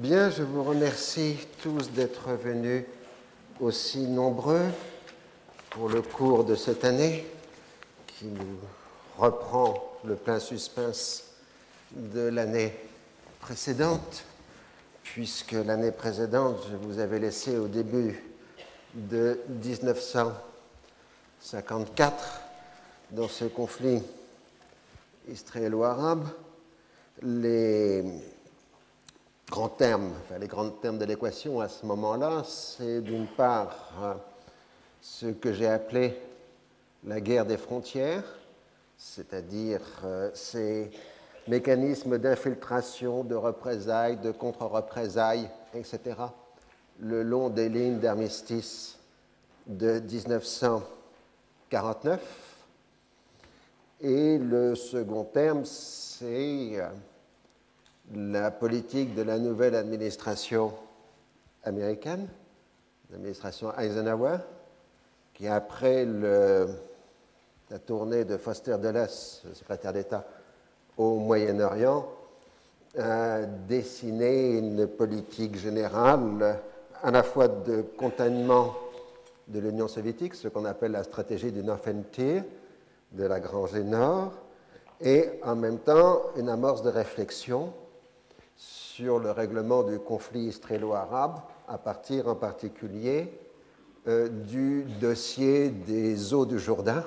[0.00, 2.84] Bien, je vous remercie tous d'être venus
[3.60, 4.64] aussi nombreux
[5.68, 7.26] pour le cours de cette année
[8.06, 8.56] qui nous
[9.18, 11.24] reprend le plein suspense
[11.92, 12.74] de l'année
[13.40, 14.24] précédente,
[15.02, 18.24] puisque l'année précédente, je vous avais laissé au début
[18.94, 22.40] de 1954
[23.10, 24.02] dans ce conflit
[25.28, 26.26] israélo-arabe.
[27.22, 28.02] Les
[29.50, 34.20] grands termes, enfin les grands termes de l'équation à ce moment-là, c'est d'une part
[35.00, 36.16] ce que j'ai appelé
[37.04, 38.22] la guerre des frontières,
[38.96, 40.92] c'est-à-dire euh, ces
[41.48, 45.98] mécanismes d'infiltration, de représailles, de contre-représailles, etc.,
[47.00, 48.96] le long des lignes d'armistice
[49.66, 52.20] de 1949.
[54.02, 56.88] Et le second terme, c'est euh,
[58.14, 60.72] la politique de la nouvelle administration
[61.64, 62.28] américaine,
[63.10, 64.38] l'administration Eisenhower,
[65.34, 69.06] qui après la tournée de Foster Dulles,
[69.44, 70.24] le secrétaire d'État
[70.96, 72.06] au Moyen-Orient,
[72.98, 76.58] a dessiné une politique générale
[77.02, 78.74] à la fois de containment
[79.46, 81.62] de l'Union soviétique, ce qu'on appelle la stratégie du
[82.10, 82.42] Tier,
[83.12, 84.32] de la Grangée Nord,
[85.00, 87.72] et en même temps une amorce de réflexion
[88.60, 93.32] sur le règlement du conflit israélo-arabe, à partir en particulier
[94.06, 97.02] euh, du dossier des eaux du Jourdain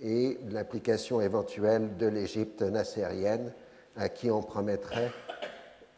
[0.00, 3.52] et l'implication éventuelle de l'Égypte nassérienne,
[3.96, 5.12] à qui on promettrait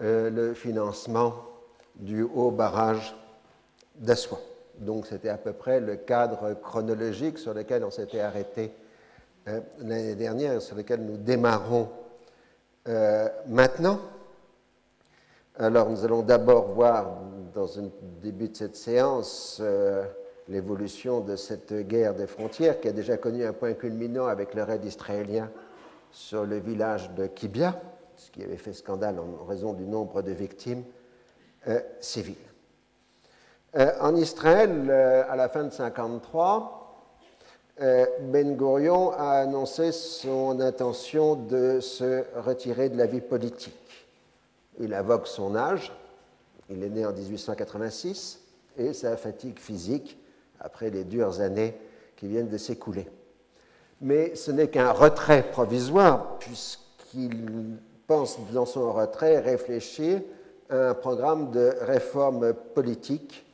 [0.03, 1.33] euh, le financement
[1.95, 3.17] du haut barrage
[3.95, 4.41] d'Aswan.
[4.77, 8.73] Donc c'était à peu près le cadre chronologique sur lequel on s'était arrêté
[9.49, 11.89] euh, l'année dernière, sur lequel nous démarrons
[13.49, 13.99] maintenant.
[15.57, 17.19] Alors nous allons d'abord voir
[17.55, 17.89] dans le
[18.21, 20.05] début de cette séance euh,
[20.49, 24.65] l'évolution de cette guerre des frontières qui a déjà connu un point culminant avec le
[24.65, 25.49] raid israélien
[26.11, 27.81] sur le village de Kibia,
[28.17, 30.83] ce qui avait fait scandale en raison du nombre de victimes
[31.69, 32.35] euh, civiles.
[33.77, 36.81] Euh, en Israël, à la fin de 1953,
[37.79, 44.04] Ben Gurion a annoncé son intention de se retirer de la vie politique.
[44.81, 45.93] Il invoque son âge,
[46.71, 48.41] il est né en 1886,
[48.77, 50.19] et sa fatigue physique
[50.61, 51.77] après les dures années
[52.17, 53.09] qui viennent de s'écouler.
[54.01, 60.21] Mais ce n'est qu'un retrait provisoire, puisqu'il pense dans son retrait réfléchir
[60.71, 63.47] à un programme de réforme politique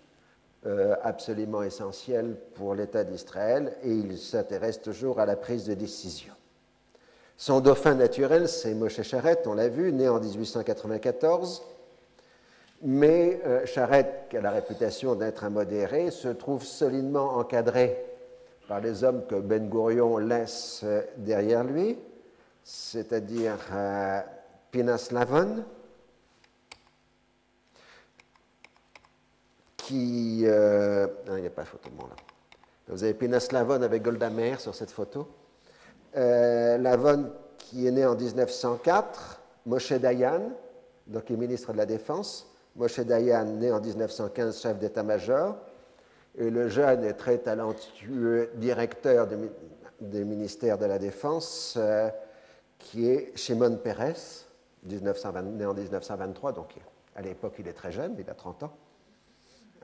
[0.66, 6.34] euh, absolument essentiel pour l'État d'Israël, et il s'intéresse toujours à la prise de décision.
[7.40, 11.62] Son dauphin naturel, c'est Moshe Charette, on l'a vu, né en 1894.
[12.82, 17.96] Mais euh, Charette, qui a la réputation d'être un modéré, se trouve solidement encadré
[18.68, 21.96] par les hommes que Ben Gurion laisse euh, derrière lui,
[22.62, 24.20] c'est-à-dire euh,
[24.70, 25.08] Pinas
[29.78, 30.42] qui.
[30.44, 32.16] non, il n'y a pas de photo de là.
[32.88, 35.26] Vous avez Pinas Lavon avec Golda Meir sur cette photo?
[36.16, 40.50] Euh, Lavon, qui est né en 1904, Moshe Dayan,
[41.06, 45.56] donc qui est ministre de la Défense, Moshe Dayan, né en 1915, chef d'état-major,
[46.36, 49.28] et le jeune et très talentueux directeur
[50.00, 52.08] du ministère de la Défense, euh,
[52.78, 54.46] qui est Shimon Peres,
[54.84, 56.74] 1920, né en 1923, donc
[57.14, 58.72] à l'époque il est très jeune, il a 30 ans.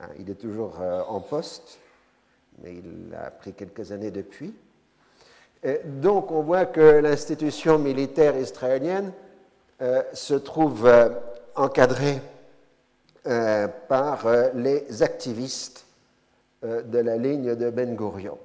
[0.00, 1.78] Hein, il est toujours euh, en poste,
[2.62, 4.54] mais il a pris quelques années depuis
[5.84, 9.12] donc on voit que l'institution militaire israélienne
[9.82, 11.10] euh, se trouve euh,
[11.54, 12.18] encadrée
[13.26, 15.84] euh, par les activistes
[16.62, 18.38] de la ligne de Ben Gurion.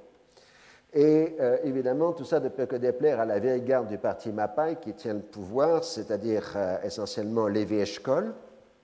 [0.93, 4.77] Et évidemment, tout ça ne peut que déplaire à la vieille garde du parti Mapai
[4.81, 8.33] qui tient le pouvoir, c'est-à-dire essentiellement Lévi Eshkol,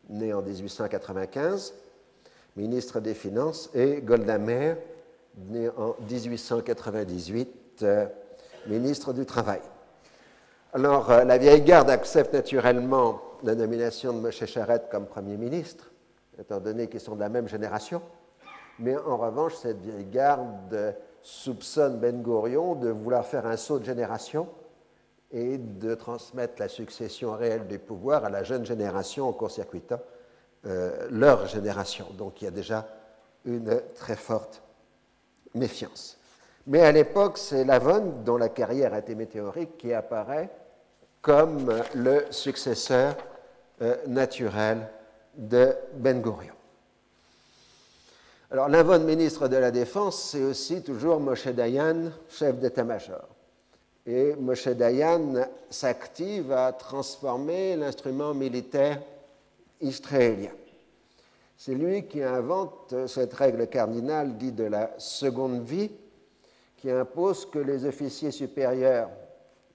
[0.10, 1.74] né en 1895,
[2.56, 4.78] ministre des Finances, et Golda Meir,
[5.50, 7.67] né en 1898
[8.68, 9.62] ministre du Travail.
[10.74, 15.92] Alors, euh, la vieille garde accepte naturellement la nomination de Moshe Charette comme Premier ministre,
[16.40, 18.02] étant donné qu'ils sont de la même génération.
[18.80, 23.86] Mais en revanche, cette vieille garde soupçonne Ben Gurion de vouloir faire un saut de
[23.86, 24.48] génération
[25.32, 30.00] et de transmettre la succession réelle du pouvoir à la jeune génération en court-circuitant
[30.66, 32.08] euh, leur génération.
[32.18, 32.88] Donc il y a déjà
[33.46, 34.62] une très forte
[35.54, 36.18] méfiance.
[36.68, 40.50] Mais à l'époque, c'est Lavonne, dont la carrière a été météorique, qui apparaît
[41.22, 43.16] comme le successeur
[43.82, 44.88] euh, naturel
[45.34, 46.54] de Ben Gurion.
[48.52, 53.28] Alors, l'invon ministre de la Défense, c'est aussi toujours Moshe Dayan, chef d'état-major.
[54.06, 59.02] Et Moshe Dayan s'active à transformer l'instrument militaire
[59.80, 60.52] israélien.
[61.58, 65.92] C'est lui qui invente cette règle cardinale dite de la seconde vie,
[66.78, 69.10] qui impose que les officiers supérieurs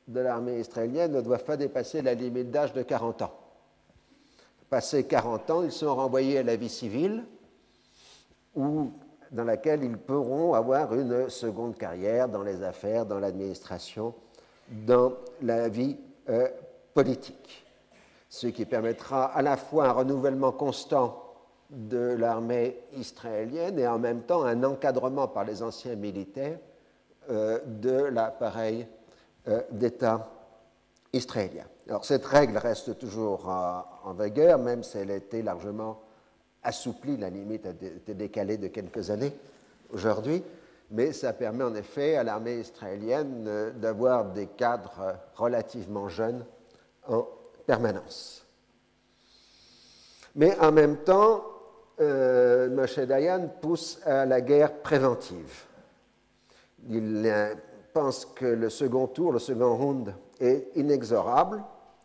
[0.08, 3.34] de l'armée israélienne ne doivent pas dépasser la limite d'âge de 40 ans.
[4.70, 7.24] Passé 40 ans, ils sont renvoyés à la vie civile,
[8.54, 8.92] ou
[9.30, 14.14] dans laquelle ils pourront avoir une seconde carrière dans les affaires, dans l'administration,
[14.70, 15.12] dans
[15.42, 15.96] la vie
[16.28, 16.48] euh,
[16.94, 17.64] politique.
[18.28, 21.18] Ce qui permettra à la fois un renouvellement constant
[21.70, 26.58] de l'armée israélienne et en même temps un encadrement par les anciens militaires
[27.28, 28.86] de l'appareil
[29.48, 30.28] euh, d'État
[31.12, 31.64] israélien.
[31.88, 36.00] Alors cette règle reste toujours en vigueur, même si elle a été largement
[36.62, 39.32] assouplie, la limite a été décalée de quelques années
[39.92, 40.44] aujourd'hui,
[40.92, 46.44] mais ça permet en effet à l'armée israélienne euh, d'avoir des cadres relativement jeunes
[47.08, 47.26] en
[47.66, 48.46] permanence.
[50.36, 51.44] Mais en même temps,
[52.00, 55.64] euh, Moshe Dayan pousse à la guerre préventive.
[56.90, 57.54] Il euh,
[57.92, 61.62] pense que le second tour, le second round, est inexorable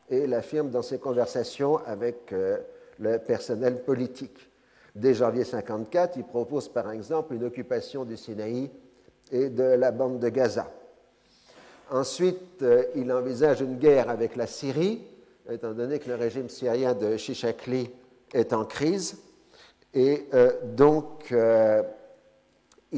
[0.10, 2.58] et l'affirme dans ses conversations avec euh,
[3.00, 4.50] le personnel politique.
[4.96, 8.70] Dès janvier 1954, il propose par exemple une occupation du Sinaï
[9.32, 10.72] et de la bande de Gaza.
[11.92, 12.66] Ensuite,
[12.96, 15.02] il envisage une guerre avec la Syrie,
[15.50, 17.90] étant donné que le régime syrien de Shishakli
[18.34, 19.18] est en crise.
[19.94, 21.82] Et euh, donc, euh,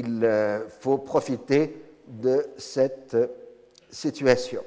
[0.00, 3.16] il euh, faut profiter de cette
[3.90, 4.62] situation.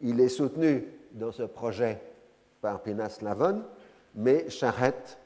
[0.00, 2.00] Il est soutenu dans ce projet
[2.60, 3.62] par Pinas Lavon,
[4.14, 5.18] mais Charette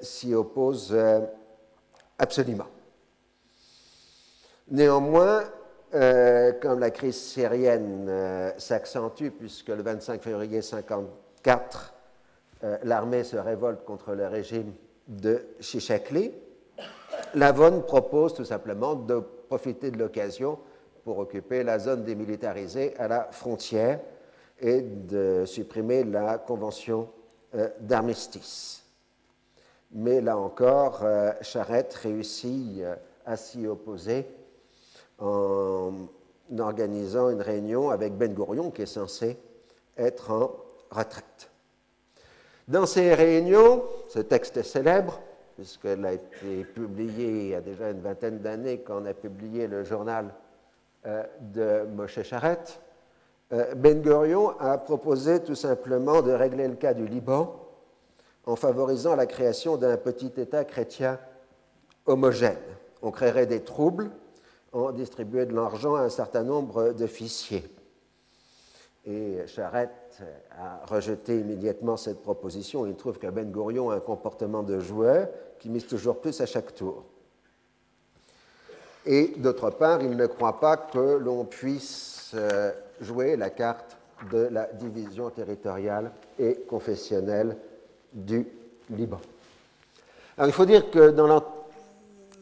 [0.00, 0.96] s'y oppose
[2.18, 2.68] absolument.
[4.68, 5.44] Néanmoins,
[5.90, 8.10] comme la crise syrienne
[8.56, 11.94] s'accentue, puisque le 25 février 1954,
[12.84, 14.72] l'armée se révolte contre le régime
[15.08, 16.32] de Chichakli,
[17.34, 20.58] Lavon propose tout simplement de profiter de l'occasion
[21.04, 24.00] pour occuper la zone démilitarisée à la frontière
[24.60, 27.08] et de supprimer la convention
[27.54, 28.82] euh, d'armistice.
[29.92, 32.96] Mais là encore, euh, Charette réussit euh,
[33.26, 34.26] à s'y opposer
[35.18, 35.92] en
[36.58, 39.38] organisant une réunion avec Ben Gourion qui est censé
[39.96, 40.50] être en
[40.90, 41.50] retraite.
[42.66, 45.20] Dans ces réunions, ce texte est célèbre,
[45.54, 49.66] puisqu'il a été publié il y a déjà une vingtaine d'années quand on a publié
[49.66, 50.34] le journal
[51.06, 52.80] euh, de Moshe Charette.
[53.52, 57.54] Euh, ben Gurion a proposé tout simplement de régler le cas du Liban
[58.46, 61.18] en favorisant la création d'un petit État chrétien
[62.06, 62.58] homogène.
[63.02, 64.10] On créerait des troubles,
[64.72, 67.64] on distribuait de l'argent à un certain nombre d'officiers.
[69.06, 70.22] Et Charette
[70.58, 72.86] a rejeté immédiatement cette proposition.
[72.86, 75.28] Il trouve que Ben Gourion a un comportement de joueur
[75.58, 77.04] qui mise toujours plus à chaque tour.
[79.06, 83.98] Et d'autre part, il ne croit pas que l'on puisse euh, jouer la carte
[84.30, 87.56] de la division territoriale et confessionnelle
[88.12, 88.46] du
[88.90, 89.20] Liban.
[90.38, 91.26] Alors, il faut dire que dans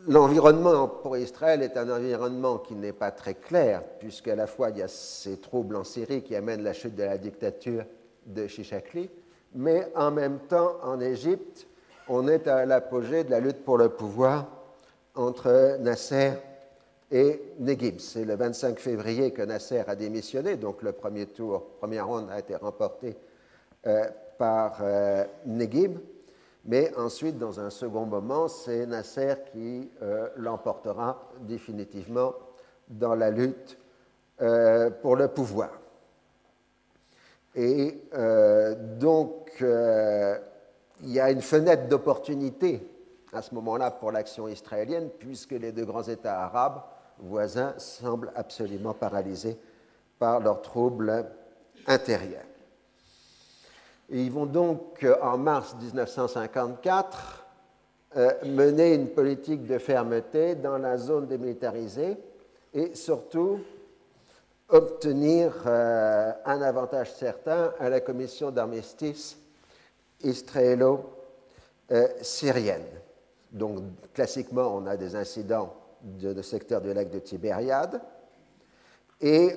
[0.09, 4.79] L'environnement pour Israël est un environnement qui n'est pas très clair, puisqu'à la fois il
[4.79, 7.85] y a ces troubles en Syrie qui amènent la chute de la dictature
[8.27, 9.09] de Shishakli,
[9.55, 11.69] mais en même temps, en Égypte,
[12.09, 14.49] on est à l'apogée de la lutte pour le pouvoir
[15.15, 16.33] entre Nasser
[17.13, 18.01] et Neguib.
[18.01, 22.41] C'est le 25 février que Nasser a démissionné, donc le premier tour, première ronde a
[22.41, 23.17] été remporté
[23.87, 24.07] euh,
[24.37, 25.25] par euh.
[26.65, 32.35] Mais ensuite, dans un second moment, c'est Nasser qui euh, l'emportera définitivement
[32.89, 33.79] dans la lutte
[34.41, 35.71] euh, pour le pouvoir.
[37.55, 42.89] Et euh, donc, il y a une fenêtre d'opportunité
[43.33, 46.83] à ce moment-là pour l'action israélienne, puisque les deux grands États arabes
[47.19, 49.59] voisins semblent absolument paralysés
[50.19, 51.27] par leurs troubles
[51.87, 52.45] intérieurs
[54.21, 57.47] ils vont donc, euh, en mars 1954,
[58.17, 62.19] euh, mener une politique de fermeté dans la zone démilitarisée
[62.75, 63.61] et surtout
[64.69, 69.39] obtenir euh, un avantage certain à la commission d'armistice
[70.23, 72.85] israélo-syrienne.
[73.51, 73.79] Donc,
[74.13, 78.01] classiquement, on a des incidents de, de secteur du lac de Tibériade.
[79.21, 79.57] Et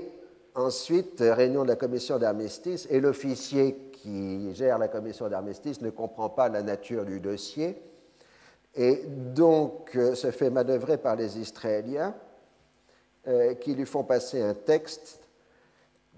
[0.53, 6.29] ensuite, réunion de la commission d'armistice et l'officier qui gère la commission d'armistice, ne comprend
[6.29, 7.81] pas la nature du dossier
[8.75, 12.13] et donc se fait manœuvrer par les Israéliens
[13.61, 15.25] qui lui font passer un texte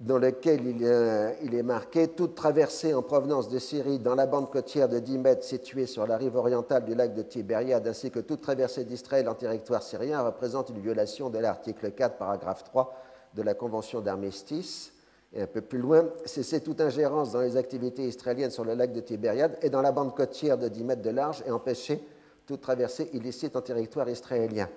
[0.01, 4.89] dans lequel il, est marqué Toute traversée en provenance de Syrie dans la bande côtière
[4.89, 8.41] de 10 mètres située sur la rive orientale du lac de Tibériade, ainsi que toute
[8.41, 12.93] traversée d'Israël en territoire syrien, représente une violation de l'article 4, paragraphe 3
[13.33, 14.91] de la Convention d'armistice.
[15.37, 18.91] Et un peu plus loin, cesser toute ingérence dans les activités israéliennes sur le lac
[18.91, 22.03] de Tibériade et dans la bande côtière de 10 mètres de large et empêcher
[22.47, 24.67] toute traversée illicite en territoire israélien.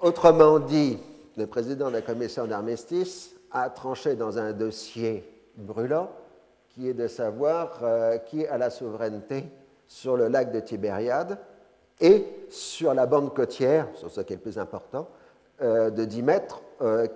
[0.00, 0.98] Autrement dit,
[1.36, 6.10] le président de la commission d'armistice a tranché dans un dossier brûlant
[6.70, 9.44] qui est de savoir euh, qui a la souveraineté
[9.86, 11.36] sur le lac de Tibériade
[12.00, 15.06] et sur la bande côtière, c'est ce qui est le plus important,
[15.60, 16.62] euh, de 10 mètres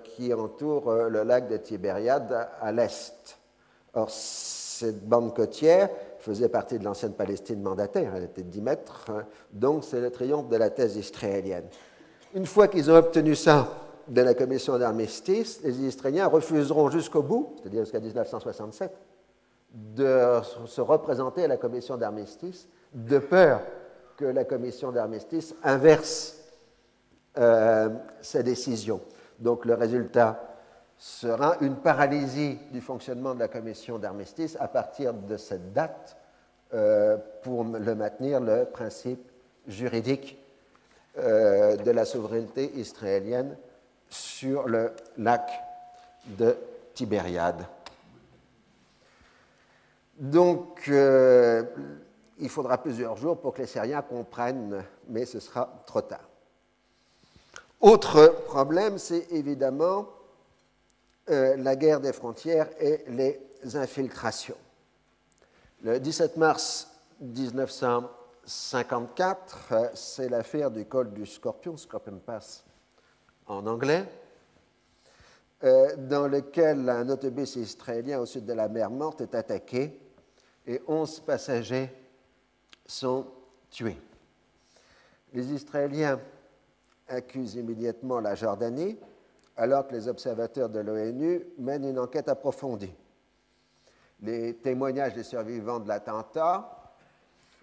[0.05, 3.39] qui entoure le lac de Tibériade à l'est.
[3.95, 5.89] Or, cette bande côtière
[6.19, 9.11] faisait partie de l'ancienne Palestine mandataire, elle était de 10 mètres,
[9.53, 11.67] donc c'est le triomphe de la thèse israélienne.
[12.35, 13.69] Une fois qu'ils ont obtenu ça,
[14.09, 18.91] de la commission d'armistice, les Israéliens refuseront jusqu'au bout, c'est-à-dire jusqu'à 1967,
[19.73, 23.61] de se représenter à la commission d'armistice, de peur
[24.17, 26.37] que la commission d'armistice inverse
[27.37, 27.91] euh,
[28.23, 29.01] sa décision.
[29.39, 30.41] Donc le résultat
[30.97, 36.17] sera une paralysie du fonctionnement de la commission d'armistice à partir de cette date
[36.75, 39.31] euh, pour le maintenir le principe
[39.67, 40.39] juridique
[41.19, 43.57] euh, de la souveraineté israélienne
[44.09, 45.51] sur le lac
[46.27, 46.57] de
[46.95, 47.65] Tibériade.
[50.19, 51.63] Donc, euh,
[52.39, 56.28] il faudra plusieurs jours pour que les Syriens comprennent, mais ce sera trop tard.
[57.81, 60.09] Autre problème, c'est évidemment
[61.31, 63.41] euh, la guerre des frontières et les
[63.77, 64.57] infiltrations.
[65.83, 72.65] Le 17 mars 1954, euh, c'est l'affaire du col du Scorpion, Scorpion Pass,
[73.47, 74.07] en anglais,
[75.63, 80.01] euh, dans lequel un autobus israélien au sud de la mer Morte est attaqué
[80.67, 81.93] et 11 passagers
[82.87, 83.25] sont
[83.71, 84.01] tués.
[85.33, 86.19] Les Israéliens
[87.09, 88.99] accusent immédiatement la Jordanie,
[89.57, 92.95] alors que les observateurs de l'ONU mènent une enquête approfondie.
[94.21, 96.95] Les témoignages des survivants de l'attentat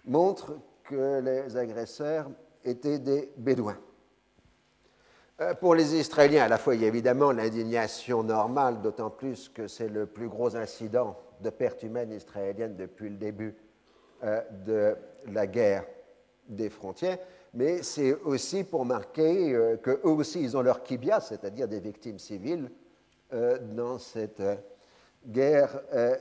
[0.04, 2.30] montrent que les agresseurs
[2.64, 3.78] étaient des Bédouins.
[5.40, 9.50] Euh, pour les Israéliens, à la fois, il y a évidemment l'indignation normale, d'autant plus
[9.50, 13.54] que c'est le plus gros incident de perte humaine israélienne depuis le début
[14.24, 14.96] euh, de
[15.30, 15.84] la guerre
[16.48, 17.18] des frontières,
[17.56, 22.18] mais c'est aussi pour marquer euh, qu'eux aussi, ils ont leur kibia, c'est-à-dire des victimes
[22.18, 22.70] civiles,
[23.72, 24.40] dans cette
[25.26, 25.80] guerre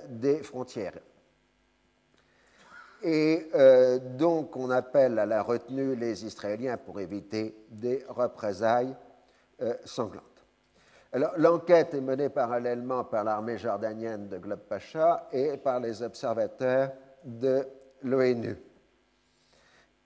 [0.09, 0.97] des frontières.
[3.03, 3.47] Et
[4.17, 8.95] donc, on appelle à la retenue les Israéliens pour éviter des représailles
[9.61, 10.23] euh, sanglante.
[11.13, 16.91] Alors, l'enquête est menée parallèlement par l'armée jordanienne de Glob Pacha et par les observateurs
[17.23, 17.65] de
[18.03, 18.57] l'ONU.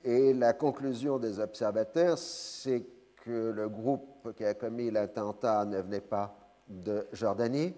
[0.03, 2.85] Et la conclusion des observateurs, c'est
[3.17, 6.37] que le groupe qui a commis l'attentat ne venait pas
[6.67, 7.73] de Jordanie,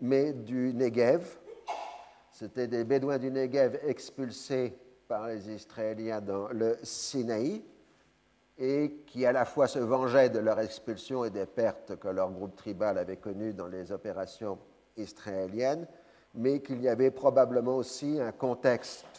[0.00, 1.38] mais du Negev.
[2.30, 7.64] C'était des Bédouins du Negev expulsés par les Israéliens dans le Sinaï
[8.58, 12.30] et qui à la fois se vengeaient de leur expulsion et des pertes que leur
[12.30, 14.58] groupe tribal avait connues dans les opérations
[14.96, 15.86] israéliennes,
[16.34, 19.17] mais qu'il y avait probablement aussi un contexte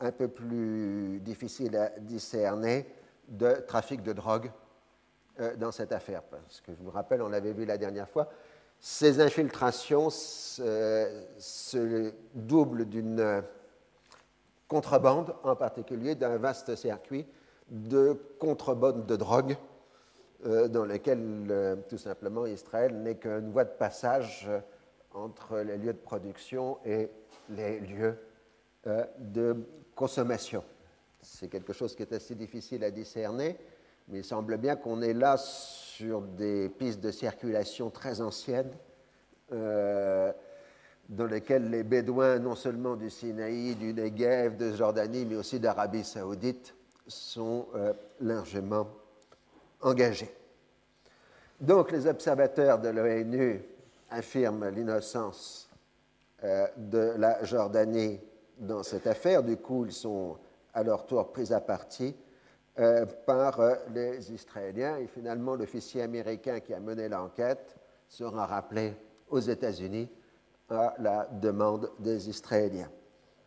[0.00, 2.86] un peu plus difficile à discerner
[3.28, 4.50] de trafic de drogue
[5.40, 6.22] euh, dans cette affaire.
[6.22, 8.28] Parce que je vous rappelle, on l'avait vu la dernière fois,
[8.78, 13.42] ces infiltrations se doublent d'une
[14.68, 17.26] contrebande, en particulier d'un vaste circuit
[17.68, 19.56] de contrebande de drogue
[20.46, 24.48] euh, dans lequel euh, tout simplement Israël n'est qu'une voie de passage
[25.12, 27.10] entre les lieux de production et
[27.50, 28.16] les lieux
[29.18, 29.56] de
[30.00, 30.64] consommation.
[31.20, 33.58] C'est quelque chose qui est assez difficile à discerner,
[34.08, 38.72] mais il semble bien qu'on est là sur des pistes de circulation très anciennes
[39.50, 46.04] dans lesquelles les Bédouins, non seulement du Sinaï, du Negev, de Jordanie, mais aussi d'Arabie
[46.04, 46.74] saoudite,
[47.06, 48.88] sont euh, largement
[49.82, 50.32] engagés.
[51.60, 53.60] Donc les observateurs de l'ONU
[54.08, 55.68] affirment l'innocence
[56.44, 58.20] euh, de la Jordanie
[58.60, 59.42] dans cette affaire.
[59.42, 60.36] Du coup, ils sont
[60.72, 62.14] à leur tour pris à partie
[62.78, 63.60] euh, par
[63.92, 64.98] les Israéliens.
[64.98, 67.76] Et finalement, l'officier américain qui a mené l'enquête
[68.08, 68.94] sera rappelé
[69.28, 70.08] aux États-Unis
[70.68, 72.90] à la demande des Israéliens.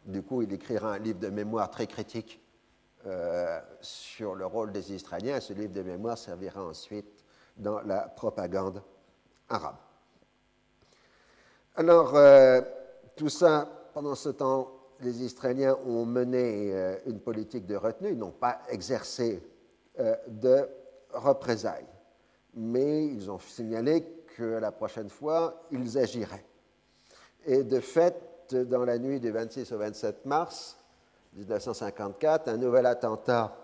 [0.05, 2.41] Du coup, il écrira un livre de mémoire très critique
[3.05, 5.39] euh, sur le rôle des Israéliens.
[5.39, 7.23] Ce livre de mémoire servira ensuite
[7.55, 8.81] dans la propagande
[9.47, 9.77] arabe.
[11.75, 12.61] Alors, euh,
[13.15, 18.17] tout ça, pendant ce temps, les Israéliens ont mené euh, une politique de retenue, ils
[18.17, 19.41] n'ont pas exercé
[20.27, 20.67] de
[21.13, 21.85] représailles,
[22.55, 24.03] mais ils ont signalé
[24.35, 26.45] que la prochaine fois, ils agiraient.
[27.45, 28.15] Et de fait,
[28.51, 30.77] dans la nuit du 26 au 27 mars
[31.35, 33.55] 1954, un nouvel attentat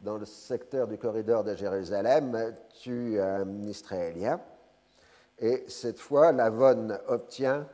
[0.00, 4.40] dans le secteur du corridor de Jérusalem tue un Israélien.
[5.38, 6.50] Et cette fois, la
[7.08, 7.66] obtient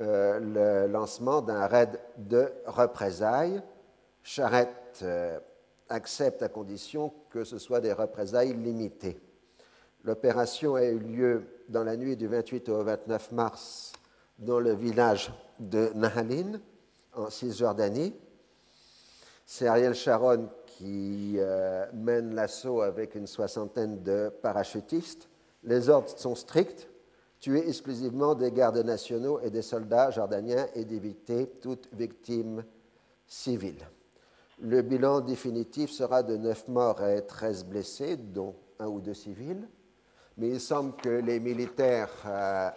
[0.00, 3.62] euh, le lancement d'un raid de représailles.
[4.22, 5.38] Charette euh,
[5.88, 9.18] accepte à condition que ce soit des représailles limitées.
[10.04, 13.92] L'opération a eu lieu dans la nuit du 28 au 29 mars
[14.38, 16.60] dans le village de Nahalin,
[17.14, 18.14] en Cisjordanie.
[19.46, 25.28] C'est Ariel Sharon qui euh, mène l'assaut avec une soixantaine de parachutistes.
[25.64, 26.88] Les ordres sont stricts
[27.40, 32.64] tuer exclusivement des gardes nationaux et des soldats jordaniens et d'éviter toute victime
[33.26, 33.86] civile.
[34.60, 39.68] Le bilan définitif sera de 9 morts et 13 blessés, dont un ou deux civils.
[40.38, 42.70] Mais il semble que les militaires euh,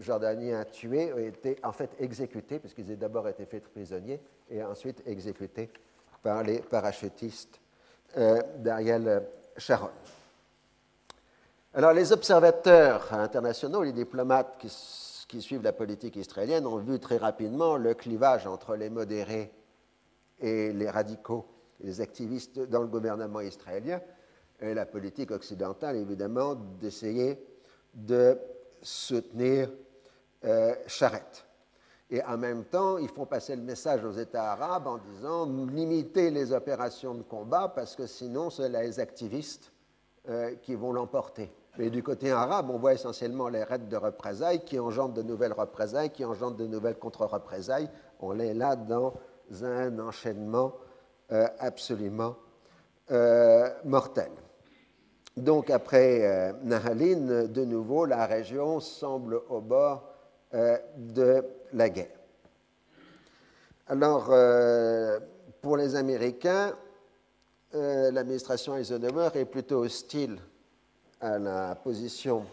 [0.00, 5.02] jordaniens tués ont été en fait exécutés, puisqu'ils ont d'abord été faits prisonniers et ensuite
[5.06, 5.70] exécutés
[6.22, 7.60] par les parachutistes
[8.16, 9.26] euh, d'Ariel
[9.56, 9.90] Sharon.
[11.76, 17.76] Alors, les observateurs internationaux, les diplomates qui, suivent la politique israélienne ont vu très rapidement
[17.76, 19.52] le clivage entre les modérés
[20.38, 21.48] et les radicaux,
[21.80, 24.00] les activistes dans le gouvernement israélien,
[24.60, 27.44] et la politique occidentale, évidemment, d'essayer
[27.92, 28.38] de
[28.80, 29.68] soutenir
[30.44, 31.44] euh, Charette.
[32.08, 36.30] Et en même temps, ils font passer le message aux États arabes en disant limitez
[36.30, 39.72] les opérations de combat parce que sinon, c'est les activistes
[40.28, 41.50] euh, qui vont l'emporter.
[41.78, 45.52] Mais du côté arabe, on voit essentiellement les raids de représailles qui engendrent de nouvelles
[45.52, 47.90] représailles, qui engendrent de nouvelles contre-représailles.
[48.20, 49.14] On est là dans
[49.62, 50.74] un enchaînement
[51.32, 52.36] euh, absolument
[53.84, 54.30] mortel.
[55.36, 60.04] Donc après euh, Nahaline, de nouveau, la région semble au bord
[60.54, 62.16] euh, de la guerre.
[63.88, 65.18] Alors, euh,
[65.60, 66.74] pour les Américains,
[67.72, 70.38] l'administration Eisenhower est plutôt hostile
[71.24, 72.44] à la position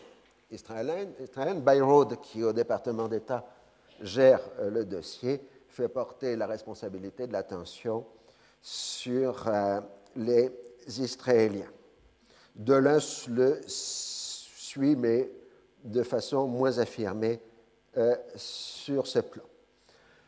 [0.50, 1.12] israélienne.
[1.20, 2.18] israélienne.
[2.22, 3.46] Qui au département d'État
[4.02, 8.06] gère le dossier, fait porter la responsabilité de l'attention
[8.62, 9.50] sur
[10.16, 10.52] les
[10.88, 11.70] Israéliens.
[12.56, 15.30] Deleuze le suit, mais
[15.84, 17.40] de façon moins affirmée
[17.98, 19.44] euh, sur ce plan.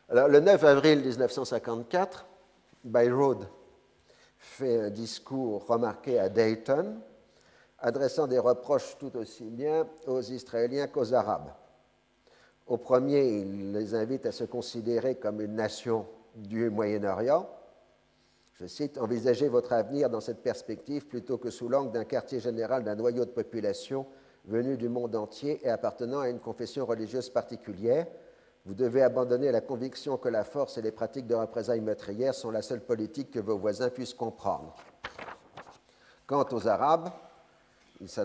[0.08, 2.26] Alors, le 9 avril 1954,
[2.84, 3.48] Bayrod
[4.38, 7.00] fait un discours remarqué à Dayton,
[7.84, 11.52] adressant des reproches tout aussi bien aux Israéliens qu'aux Arabes.
[12.66, 17.46] Au premier, il les invite à se considérer comme une nation du Moyen-Orient,
[18.54, 22.84] je cite, Envisagez votre avenir dans cette perspective plutôt que sous l'angle d'un quartier général
[22.84, 24.06] d'un noyau de population
[24.46, 28.06] venu du monde entier et appartenant à une confession religieuse particulière.
[28.64, 32.50] Vous devez abandonner la conviction que la force et les pratiques de représailles meurtrières sont
[32.50, 34.74] la seule politique que vos voisins puissent comprendre.
[36.26, 37.10] Quant aux Arabes,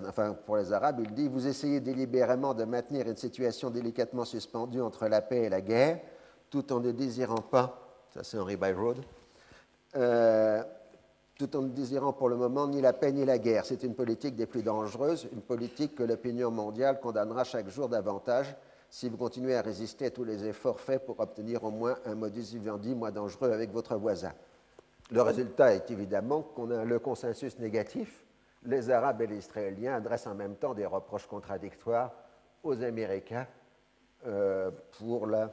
[0.07, 4.81] enfin pour les Arabes, il dit Vous essayez délibérément de maintenir une situation délicatement suspendue
[4.81, 5.99] entre la paix et la guerre,
[6.49, 7.79] tout en ne désirant pas,
[8.13, 8.97] ça c'est Henry Byroad,
[9.95, 10.63] euh,
[11.37, 13.65] tout en ne désirant pour le moment ni la paix ni la guerre.
[13.65, 18.55] C'est une politique des plus dangereuses, une politique que l'opinion mondiale condamnera chaque jour davantage
[18.89, 22.15] si vous continuez à résister à tous les efforts faits pour obtenir au moins un
[22.15, 24.33] modus vivendi moins dangereux avec votre voisin.
[25.11, 28.23] Le résultat est évidemment qu'on a le consensus négatif.
[28.63, 32.11] Les Arabes et les Israéliens adressent en même temps des reproches contradictoires
[32.63, 33.47] aux Américains
[34.25, 35.49] euh, pour la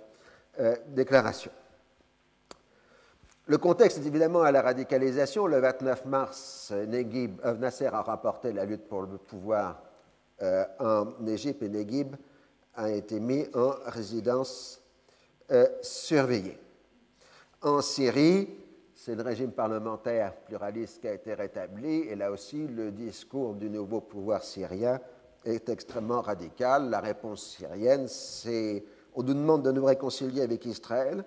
[0.58, 1.50] euh, déclaration.
[3.46, 5.46] Le contexte est évidemment à la radicalisation.
[5.46, 9.82] Le 29 mars, Negib, euh, Nasser a rapporté la lutte pour le pouvoir
[10.40, 12.16] euh, en Égypte et Negib
[12.74, 14.82] a été mis en résidence
[15.80, 16.58] surveillée.
[17.62, 18.48] En Syrie,
[19.06, 23.70] c'est le régime parlementaire pluraliste qui a été rétabli et là aussi le discours du
[23.70, 24.98] nouveau pouvoir syrien
[25.44, 26.90] est extrêmement radical.
[26.90, 31.24] La réponse syrienne, c'est on nous demande de nous réconcilier avec Israël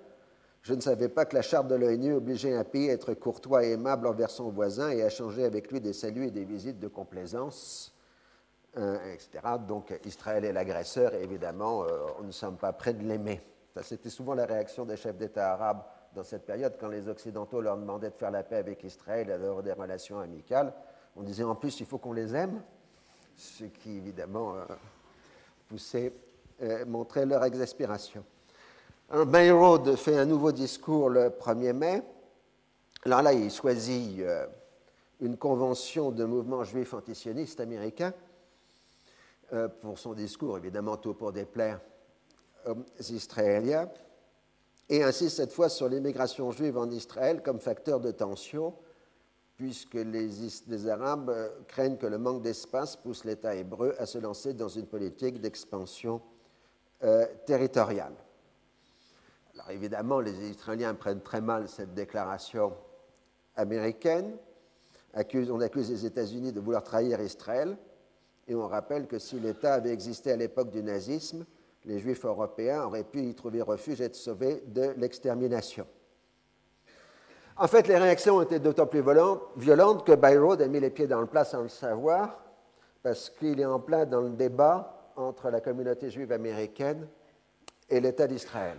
[0.62, 3.64] je ne savais pas que la charte de l'ONU obligeait un pays à être courtois
[3.64, 6.82] et aimable envers son voisin et à changer avec lui des saluts et des visites
[6.82, 7.96] de complaisance.
[8.76, 9.30] etc.
[9.66, 11.86] Donc Israël est l'agresseur et évidemment,
[12.20, 13.40] nous ne sommes pas prêts de l'aimer.
[13.84, 15.84] C'était souvent la réaction des chefs d'État arabes
[16.16, 19.64] dans cette période quand les Occidentaux leur demandaient de faire la paix avec Israël d'avoir
[19.64, 20.74] des relations amicales.
[21.16, 22.62] On disait en plus, il faut qu'on les aime,
[23.36, 24.56] ce qui évidemment
[25.68, 26.14] poussait,
[26.88, 28.24] montrait leur exaspération.
[29.12, 32.04] Bayrod fait un nouveau discours le 1er mai.
[33.06, 34.46] Alors là, il choisit euh,
[35.20, 38.14] une convention de mouvements juifs antisionistes américains
[39.54, 41.80] euh, pour son discours, évidemment tout pour déplaire
[42.68, 43.90] aux Israéliens,
[44.90, 48.74] et insiste cette fois sur l'immigration juive en Israël comme facteur de tension,
[49.56, 54.54] puisque les, Arabes euh, craignent que le manque d'espace pousse l'État hébreu à se lancer
[54.54, 56.22] dans une politique d'expansion
[57.46, 58.14] territoriale.
[59.54, 62.74] Alors évidemment, les Israéliens prennent très mal cette déclaration
[63.58, 64.38] américaine.
[65.14, 67.78] on accuse les États-Unis de vouloir trahir Israël.
[68.48, 71.46] Et on rappelle que si l'État avait existé à l'époque du nazisme,
[71.90, 75.88] les Juifs européens auraient pu y trouver refuge et être sauvés de l'extermination.
[77.58, 79.04] En fait, les réactions été d'autant plus
[79.58, 82.46] violentes que Bayrod a mis les pieds dans le plat sans le savoir,
[83.02, 87.08] parce qu'il est en plein dans le débat entre la communauté juive américaine
[87.90, 88.78] et l'État d'Israël.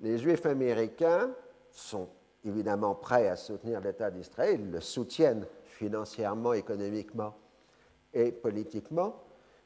[0.00, 1.30] Les Juifs américains
[1.70, 2.08] sont
[2.46, 7.34] évidemment prêts à soutenir l'État d'Israël, ils le soutiennent financièrement, économiquement
[8.14, 9.23] et politiquement,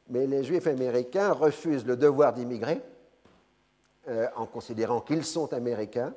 [0.09, 2.81] mais les Juifs américains refusent le devoir d'immigrer
[4.09, 6.15] euh, en considérant qu'ils sont américains,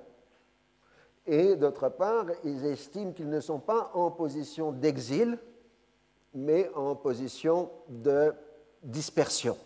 [1.27, 5.37] et d'autre part, ils estiment qu'ils ne sont pas en position d'exil,
[6.33, 8.33] mais en position de
[8.81, 9.57] dispersion.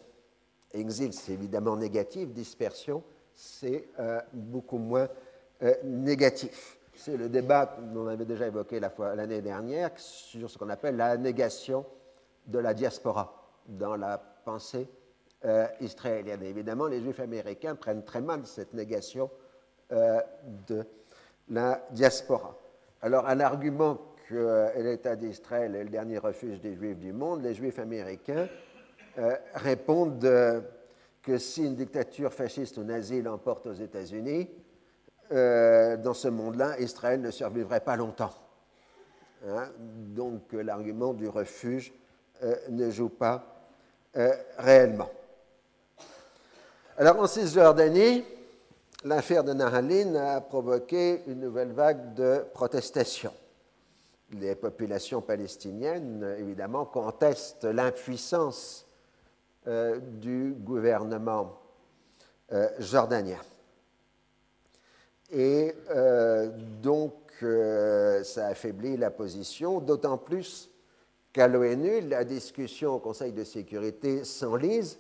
[0.73, 5.07] Exil, c'est évidemment négatif, dispersion, c'est euh, beaucoup moins
[5.63, 6.77] euh, négatif.
[6.95, 11.85] C'est le débat qu'on avait déjà évoqué l'année dernière sur ce qu'on appelle la négation
[12.47, 14.88] de la diaspora dans la pensée
[15.45, 16.43] euh, israélienne.
[16.43, 19.30] évidemment, les Juifs américains prennent très mal cette négation
[19.91, 20.84] de
[21.49, 22.58] la diaspora.
[23.04, 27.54] Alors, un argument que l'État d'Israël est le dernier refuge des Juifs du monde, les
[27.54, 28.47] Juifs américains
[29.54, 30.28] répondent
[31.25, 34.49] que si une dictature fasciste ou nazie l'emporte aux États-Unis,
[35.32, 38.34] euh, dans ce monde-là, Israël ne survivrait pas longtemps.
[39.47, 39.69] Hein?
[39.80, 41.93] Donc l'argument du refuge
[42.43, 43.55] euh, ne joue pas
[44.17, 45.10] euh, réellement.
[46.97, 48.23] Alors en Cisjordanie,
[49.04, 53.34] l'affaire de Nahalin a provoqué une nouvelle vague de protestations.
[54.32, 58.86] Les populations palestiniennes, évidemment, contestent l'impuissance
[59.67, 61.60] euh, du gouvernement
[62.54, 63.41] euh, jordanien.
[65.30, 65.75] Et
[66.82, 70.69] donc, ça affaiblit la position, d'autant plus
[71.36, 74.98] qu'à l'ONU, la discussion au Conseil de sécurité s'enlise,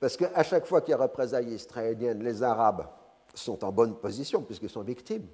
[0.00, 2.88] parce qu'à chaque fois qu'il y a représailles israéliennes, les Arabes
[3.32, 5.28] sont en bonne position, puisqu'ils sont victimes.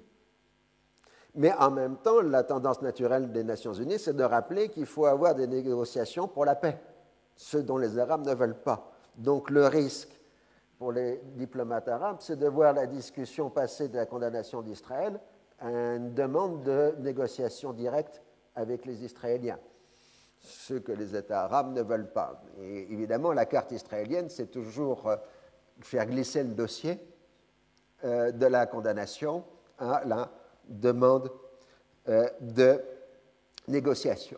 [1.33, 5.07] Mais en même temps, la tendance naturelle des Nations Unies, c'est de rappeler qu'il faut
[5.07, 6.79] avoir des négociations pour la paix
[7.35, 8.91] ce dont les Arabes ne veulent pas.
[9.15, 10.21] Donc le risque
[10.77, 15.19] pour les diplomates arabes, c'est de voir la discussion passer de la condamnation d'Israël
[15.59, 18.21] à une demande de négociation directe
[18.55, 19.57] avec les Israéliens,
[20.43, 22.43] ce que les États arabes ne veulent pas.
[22.59, 25.15] Et évidemment, la carte israélienne, c'est toujours euh,
[25.79, 26.99] faire glisser le dossier
[28.03, 29.45] euh, de la condamnation
[29.79, 30.29] à la
[30.67, 31.31] demande
[32.09, 32.81] euh, de
[33.69, 34.37] négociation.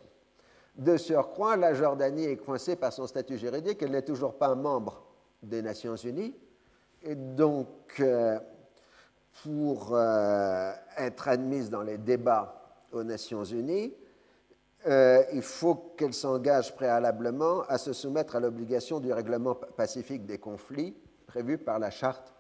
[0.76, 5.04] De surcroît, la Jordanie est coincée par son statut juridique, elle n'est toujours pas membre
[5.42, 6.36] des Nations Unies,
[7.02, 8.04] et donc
[9.42, 9.98] pour
[10.98, 13.94] être admise dans les débats aux Nations Unies,
[14.88, 20.38] euh, il faut qu'elle s'engage préalablement à se soumettre à l'obligation du règlement pacifique des
[20.38, 20.96] conflits
[21.26, 22.34] prévu par la Charte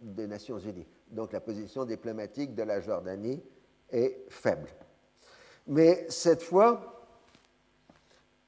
[0.00, 0.86] des Nations Unies.
[1.10, 3.42] Donc la position diplomatique de la Jordanie
[3.90, 4.68] est faible.
[5.66, 6.96] Mais cette fois,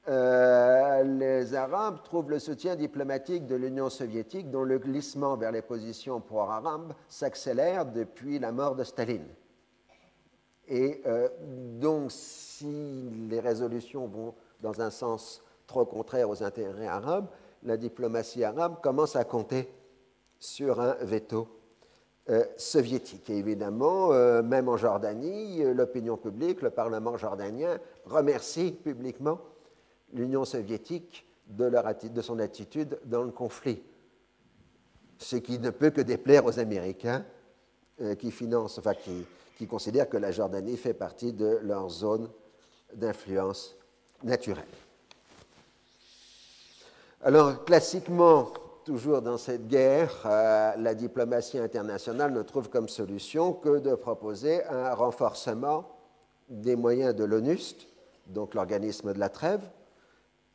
[0.07, 5.61] euh, les Arabes trouvent le soutien diplomatique de l'Union soviétique dont le glissement vers les
[5.61, 9.27] positions pro-arabes s'accélère depuis la mort de Staline.
[10.69, 11.27] Et euh,
[11.79, 17.27] donc, si les résolutions vont dans un sens trop contraire aux intérêts arabes,
[17.63, 19.67] la diplomatie arabe commence à compter
[20.39, 21.47] sur un veto
[22.29, 23.29] euh, soviétique.
[23.29, 24.09] Et évidemment,
[24.43, 29.39] même en Jordanie, l'opinion publique, le Parlement jordanien remercie publiquement
[30.13, 31.69] l'Union soviétique de,
[32.09, 33.81] de, son attitude dans le conflit,
[35.17, 37.25] ce qui ne peut que déplaire aux Américains
[38.01, 39.25] euh, qui financent, enfin qui,
[39.59, 42.29] qui considèrent que la Jordanie fait partie de leur zone
[42.93, 43.75] d'influence
[44.23, 44.63] naturelle.
[47.21, 48.53] Alors, classiquement,
[48.85, 54.63] toujours dans cette guerre, euh, la diplomatie internationale ne trouve comme solution que de proposer
[54.63, 55.89] un renforcement
[56.47, 57.85] des moyens de l'ONUST,
[58.27, 59.69] donc l'organisme de la trêve,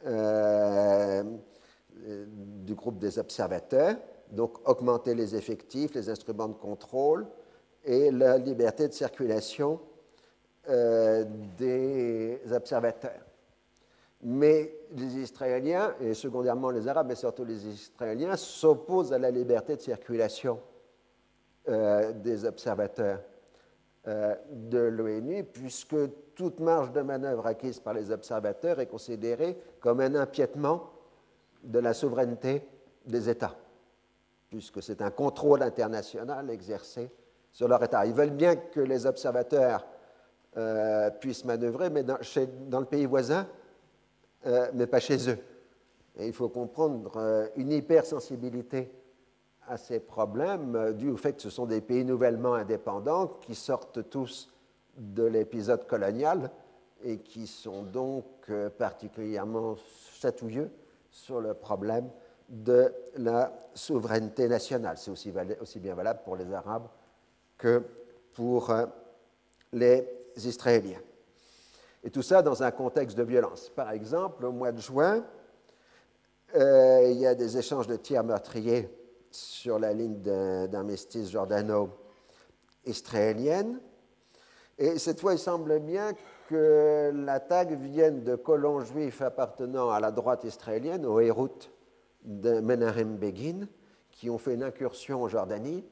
[0.07, 1.23] euh,
[1.93, 3.97] du groupe des observateurs,
[4.31, 7.27] donc augmenter les effectifs, les instruments de contrôle
[7.85, 9.81] et la liberté de circulation
[10.69, 11.25] euh,
[11.59, 13.21] des observateurs.
[14.23, 19.77] Mais les Israéliens, et secondairement les Arabes, mais surtout les Israéliens, s'opposent à la liberté
[19.77, 20.59] de circulation
[21.69, 23.21] euh, des observateurs
[24.09, 25.97] euh, de l'ONU, puisque
[26.35, 30.91] toute marge de manœuvre acquise par les observateurs est considérée comme un empiètement
[31.63, 32.67] de la souveraineté
[33.05, 33.57] des États,
[34.49, 37.11] puisque c'est un contrôle international exercé
[37.55, 38.05] sur leur État.
[38.05, 39.87] Ils veulent bien que les observateurs
[40.59, 43.47] euh, puissent manœuvrer, mais dans, le pays voisin,
[44.47, 45.39] euh, mais pas chez eux.
[46.21, 48.93] Il faut comprendre euh, une hypersensibilité
[49.67, 54.11] à ces problèmes dû au fait que ce sont des pays nouvellement indépendants qui sortent
[54.11, 54.53] tous
[54.99, 56.51] de l'épisode colonial
[57.03, 59.77] et qui sont donc particulièrement
[60.21, 60.71] chatouilleux
[61.11, 62.11] sur le problème
[62.49, 64.99] de la souveraineté nationale.
[64.99, 66.89] C'est aussi, bien valable pour les Arabes
[68.33, 68.73] pour
[69.73, 71.01] les Israéliens.
[72.03, 73.73] Et tout ça dans un contexte de violence.
[73.75, 75.25] Par exemple, au mois de juin,
[76.55, 78.91] euh, il y a des échanges de tirs meurtriers
[79.31, 83.81] sur la ligne d'armistice jordano-israélienne.
[84.79, 86.13] Et cette fois, il semble bien
[86.49, 91.71] que l'attaque vienne de colons juifs appartenant à la droite israélienne, au Hérout
[92.23, 93.67] de Menahem Begin,
[94.11, 95.85] qui ont fait une incursion en Jordanie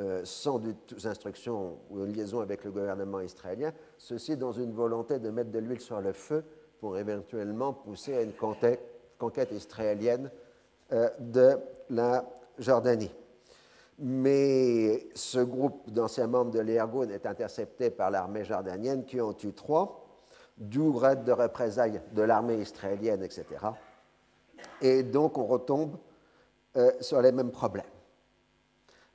[0.00, 0.60] euh, sans
[1.04, 5.60] instructions ou une liaison avec le gouvernement israélien, ceci dans une volonté de mettre de
[5.60, 6.44] l'huile sur le feu
[6.80, 10.32] pour éventuellement pousser à une conquête, israélienne
[10.92, 11.56] euh, de
[11.90, 12.24] la
[12.58, 13.14] Jordanie.
[14.00, 19.52] Mais ce groupe d'anciens membres de l'Ergun est intercepté par l'armée jordanienne qui en tue
[19.52, 20.04] trois,
[20.58, 23.44] d'où raid de représailles de l'armée israélienne, etc.
[24.82, 25.96] Et donc on retombe
[26.76, 27.84] euh, sur les mêmes problèmes.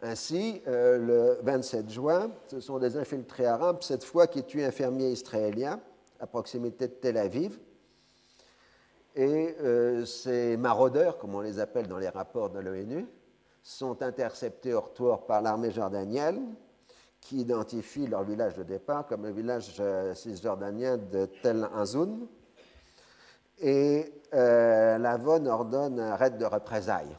[0.01, 4.71] Ainsi, euh, le 27 juin, ce sont des infiltrés arabes, cette fois qui tuent un
[4.71, 5.81] fermier israélien
[6.21, 7.59] à proximité de Tel Aviv.
[9.15, 13.07] Et euh, ces maraudeurs, comme on les appelle dans les rapports de l'ONU,
[13.62, 16.55] sont interceptés au retour par l'armée jordanienne,
[17.19, 22.25] qui identifie leur village de départ comme le village euh, cisjordanien de Tel Azoun.
[23.62, 27.17] Et la VON ordonne un raid de représailles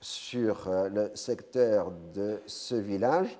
[0.00, 3.38] sur euh, le secteur de ce village.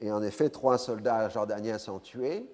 [0.00, 2.46] Et en effet, trois soldats jordaniens sont tués,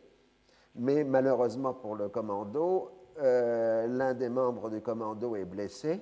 [0.74, 6.00] mais malheureusement pour le commando, euh, l'un des membres du commando est blessé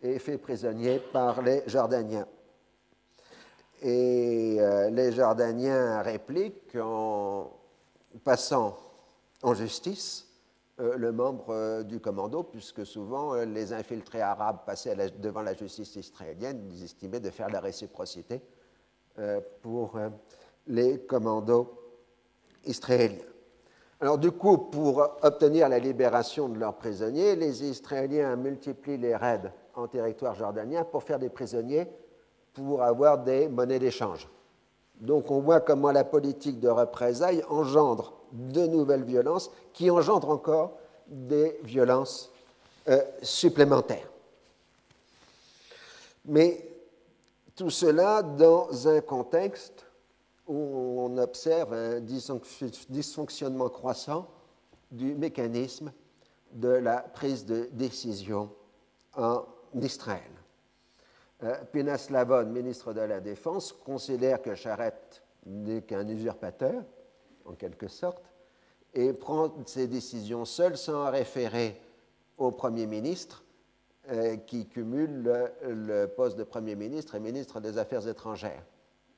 [0.00, 2.26] et fait prisonnier par les Jordaniens.
[3.82, 7.50] Et euh, les Jordaniens répliquent en
[8.24, 8.76] passant
[9.42, 10.25] en justice
[10.78, 15.96] le membre euh, du commando, puisque souvent euh, les infiltrés arabes passaient devant la justice
[15.96, 18.42] israélienne, ils estimaient de faire la réciprocité
[19.62, 19.98] pour
[20.66, 21.72] les commandos
[22.66, 23.24] israéliens.
[23.98, 29.50] Alors du coup, pour obtenir la libération de leurs prisonniers, les Israéliens multiplient les raids
[29.74, 31.86] en territoire jordanien pour faire des prisonniers
[32.52, 34.28] pour avoir des monnaies d'échange.
[35.00, 40.78] Donc on voit comment la politique de représailles engendre de nouvelles violences qui engendrent encore
[41.06, 42.32] des violences
[42.88, 44.08] euh, supplémentaires.
[46.24, 46.68] Mais
[47.54, 49.86] tout cela dans un contexte
[50.46, 54.28] où on observe un dysfonctionnement croissant
[54.90, 55.92] du mécanisme
[56.52, 58.50] de la prise de décision
[59.16, 59.44] en
[59.80, 60.35] Israël.
[61.42, 66.82] Euh, Pinas Lavon, ministre de la Défense, considère que Charette n'est qu'un usurpateur
[67.44, 68.22] en quelque sorte,
[68.94, 71.80] et prend ses décisions seul sans référer
[72.38, 73.44] au Premier ministre,
[74.10, 78.64] euh, qui cumule le, poste de Premier ministre et ministre des Affaires étrangères,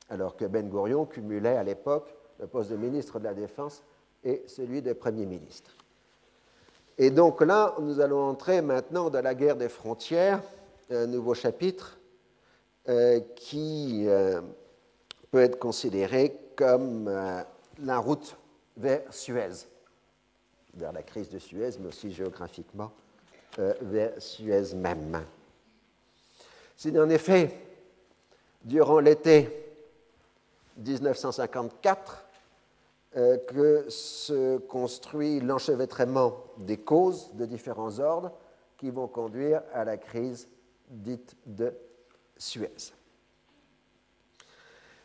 [0.09, 3.83] alors que Ben Gurion cumulait à l'époque le poste de ministre de la Défense
[4.25, 5.71] et celui de Premier ministre.
[6.97, 10.43] Et donc là, nous allons entrer maintenant dans la guerre des frontières,
[10.91, 11.98] un nouveau chapitre
[13.37, 14.41] qui euh,
[15.31, 17.11] peut être considéré comme
[17.79, 18.37] la route
[18.79, 19.67] vers Suez,
[20.75, 22.93] vers la crise de Suez, mais aussi géographiquement
[23.59, 25.25] euh, vers Suez même.
[26.77, 27.51] C'est en effet
[28.65, 29.49] durant l'été
[30.77, 32.25] 1954
[33.17, 38.33] euh, que se construit l'enchevêtrement des causes de différents ordres
[38.77, 40.49] qui vont conduire à la crise
[40.89, 41.75] dite de
[42.39, 42.93] Suez.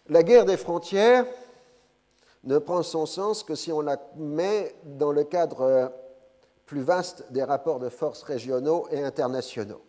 [0.10, 1.26] La guerre des frontières
[2.44, 5.92] ne prend son sens que si on la met dans le cadre
[6.66, 9.82] plus vaste des rapports de force régionaux et internationaux.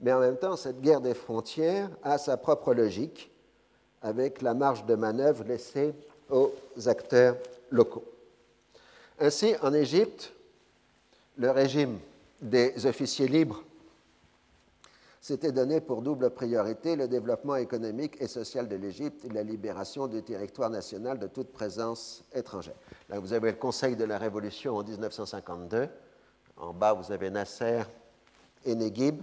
[0.00, 3.30] Mais en même temps, cette guerre des frontières a sa propre logique,
[4.00, 5.92] avec la marge de manœuvre laissée
[6.30, 6.52] aux
[6.86, 7.36] acteurs
[7.70, 8.04] locaux.
[9.18, 10.32] Ainsi, en Égypte,
[11.36, 11.98] le régime
[12.40, 13.62] des officiers libres
[15.20, 20.06] s'était donné pour double priorité le développement économique et social de l'Égypte et la libération
[20.06, 22.76] du territoire national de toute présence étrangère.
[23.08, 25.88] Là, vous avez le Conseil de la Révolution en 1952.
[26.56, 27.82] En bas, vous avez Nasser
[28.64, 29.22] et Neguib.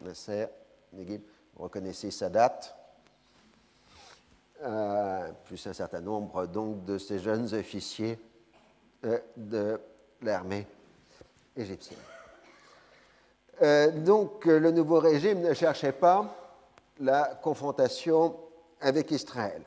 [0.00, 0.46] Nasser,
[0.92, 1.22] Neguib,
[1.54, 2.76] vous reconnaissez sa date.
[4.62, 8.16] Euh, plus un certain nombre donc de ces jeunes officiers
[9.04, 9.80] euh, de
[10.22, 10.66] l'armée
[11.56, 11.98] égyptienne.
[13.60, 16.34] Euh, donc le nouveau régime ne cherchait pas
[17.00, 18.36] la confrontation
[18.80, 19.62] avec Israël.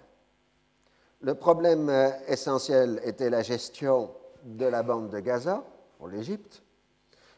[1.21, 1.91] Le problème
[2.27, 4.11] essentiel était la gestion
[4.43, 5.63] de la bande de Gaza
[5.97, 6.61] pour l'Égypte,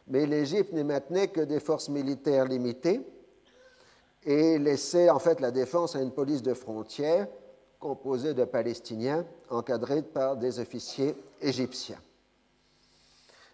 [0.08, 3.00] mais l'Égypte n'y maintenait que des forces militaires limitées
[4.24, 7.28] et laissait en fait la défense à une police de frontières
[7.78, 12.00] composé de Palestiniens encadrés par des officiers égyptiens.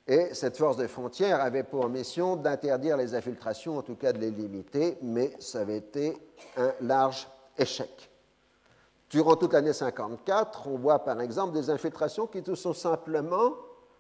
[0.07, 4.19] Et cette force de frontière avait pour mission d'interdire les infiltrations, en tout cas de
[4.19, 6.19] les limiter, mais ça avait été
[6.59, 8.11] un large échec.
[9.09, 13.55] Durant toute l'année 54, on voit par exemple des infiltrations qui sont simplement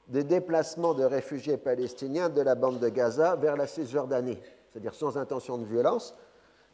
[0.08, 4.38] des déplacements de réfugiés palestiniens de la bande de Gaza vers la Cisjordanie,
[4.70, 6.14] c'est-à-dire sans intention de violence,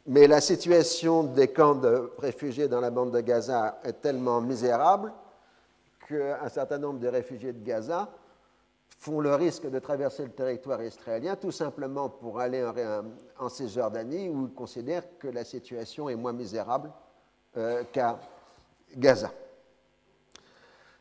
[0.07, 5.13] mais la situation des camps de réfugiés dans la bande de Gaza est tellement misérable
[6.07, 8.09] qu'un certain nombre de réfugiés de Gaza
[9.01, 12.63] font le risque de traverser le territoire israélien tout simplement pour aller
[13.39, 16.91] en, Cisjordanie où ils considèrent que la situation est moins misérable
[17.57, 18.19] euh, qu'à
[18.95, 19.31] Gaza.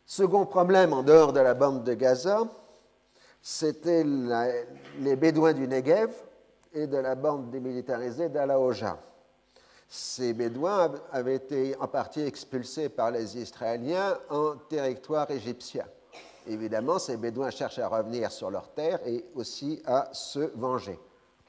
[0.07, 2.45] Second problème en dehors de la bande de Gaza,
[3.43, 4.03] c'était
[4.99, 6.11] les Bédouins du Negev,
[6.73, 8.99] et de la bande démilitarisée d'Alaoja.
[9.89, 15.85] Ces Bédouins avaient été en partie expulsés par les Israéliens en territoire égyptien.
[16.51, 20.99] Évidemment, ces Bédouins cherchent à revenir sur leur terre et aussi à se venger.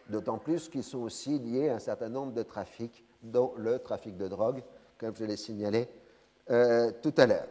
[0.07, 4.15] D'autant plus qu'ils sont aussi liés à un certain nombre de trafics, dont le trafic
[4.15, 4.61] de drogue,
[4.99, 5.89] comme je l'ai signalé
[6.51, 7.47] euh, tout à l'heure.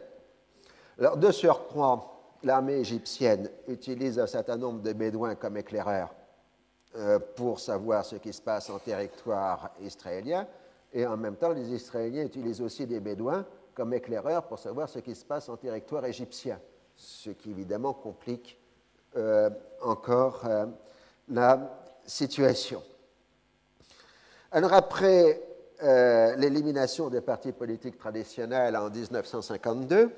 [0.97, 6.15] Alors, de surcroît, l'armée égyptienne utilise un certain nombre de Bédouins comme éclaireurs
[6.95, 10.47] euh, pour savoir ce qui se passe en territoire israélien.
[10.93, 14.99] Et en même temps, les Israéliens utilisent aussi des Bédouins comme éclaireurs pour savoir ce
[14.99, 16.57] qui se passe en territoire égyptien,
[17.01, 18.59] ce qui évidemment complique
[19.17, 19.49] euh,
[19.81, 20.65] encore euh,
[21.29, 22.83] la situation.
[24.51, 25.41] Alors après
[26.37, 30.11] l'élimination des partis politiques traditionnels en 1952,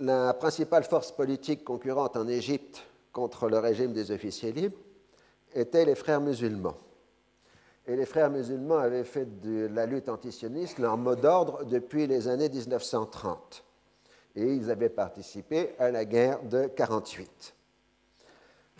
[0.00, 4.76] la principale force politique concurrente en Égypte contre le régime des officiers libres
[5.54, 6.76] étaient les frères musulmans.
[7.86, 12.28] Et les frères musulmans avaient fait de la lutte antisioniste leur mot d'ordre depuis les
[12.28, 13.64] années 1930.
[14.36, 17.54] Et ils avaient participé à la guerre de 48.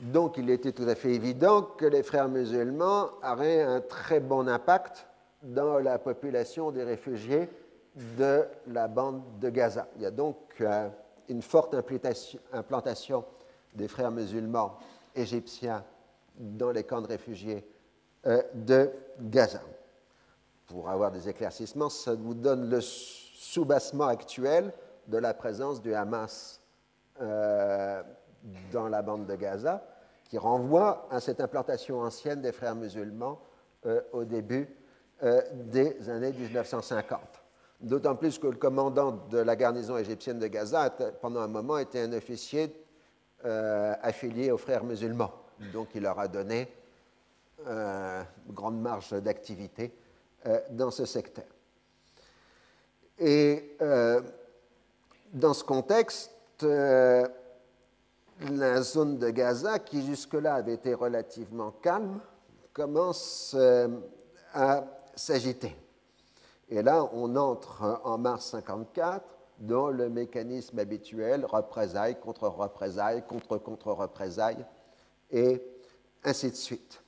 [0.01, 4.49] Donc il était tout à fait évident que les frères musulmans auraient un très bon
[4.49, 5.07] impact
[5.43, 7.49] dans la population des réfugiés
[8.19, 9.89] de la bande de Gaza.
[9.97, 10.89] Il y a donc euh,
[11.29, 11.75] une forte
[12.53, 13.25] implantation
[13.75, 14.79] des frères musulmans
[15.15, 15.85] égyptiens
[16.39, 17.67] dans les camps de réfugiés
[18.27, 19.61] euh, de Gaza.
[20.67, 24.73] Pour avoir des éclaircissements, ça vous donne le soubassement actuel
[25.11, 26.61] de la présence du Hamas
[27.20, 28.03] euh,
[28.73, 29.85] dans la bande de Gaza,
[30.25, 33.40] qui renvoie à cette implantation ancienne des frères musulmans
[33.87, 34.68] euh, au début
[35.53, 37.20] des années 1950.
[37.83, 40.88] D'autant plus que le commandant de la garnison égyptienne de Gaza,
[41.20, 42.75] pendant un moment, était un officier
[43.44, 45.31] affilié aux frères musulmans.
[45.75, 46.68] Donc il leur a donné
[47.67, 49.92] euh, une grande marge d'activité
[50.46, 51.44] euh, dans ce secteur.
[53.19, 54.23] Et euh,
[55.33, 57.28] dans ce contexte, la
[58.83, 62.20] zone de Gaza, qui jusque-là avait été relativement calme,
[62.72, 63.56] commence
[64.54, 65.76] à s'agiter.
[66.68, 69.24] Et là, on entre en mars 54
[69.58, 74.64] dans le mécanisme habituel représailles contre représailles contre contre représailles
[75.31, 75.62] et
[76.24, 77.02] ainsi de suite.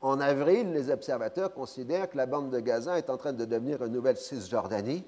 [0.00, 3.82] En avril, les observateurs considèrent que la bande de Gaza est en train de devenir
[3.84, 5.04] une nouvelle Cisjordanie,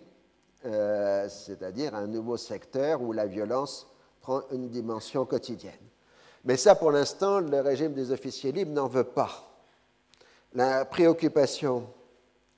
[0.64, 3.86] euh, c'est-à-dire un nouveau secteur où la violence
[4.20, 5.72] prend une dimension quotidienne.
[6.44, 9.30] Mais ça, pour l'instant, le régime des officiers libres n'en veut pas.
[10.54, 11.86] La préoccupation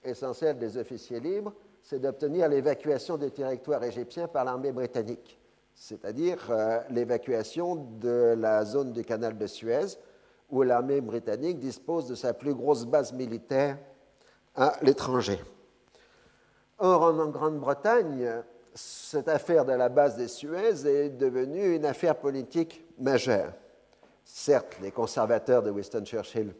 [0.03, 5.39] essentielle des officiers libres, c'est d'obtenir l'évacuation des territoires égyptiens par l'armée britannique,
[5.75, 9.99] c'est-à-dire euh, l'évacuation de la zone du canal de Suez,
[10.51, 13.79] où l'armée britannique dispose de sa plus grosse base militaire
[14.55, 15.41] à l'étranger.
[16.83, 22.87] Or, en Grande-Bretagne, cette affaire de la base des Suez est devenue une affaire politique
[22.99, 23.53] majeure.
[24.25, 26.55] Certes, les conservateurs de Winston Churchill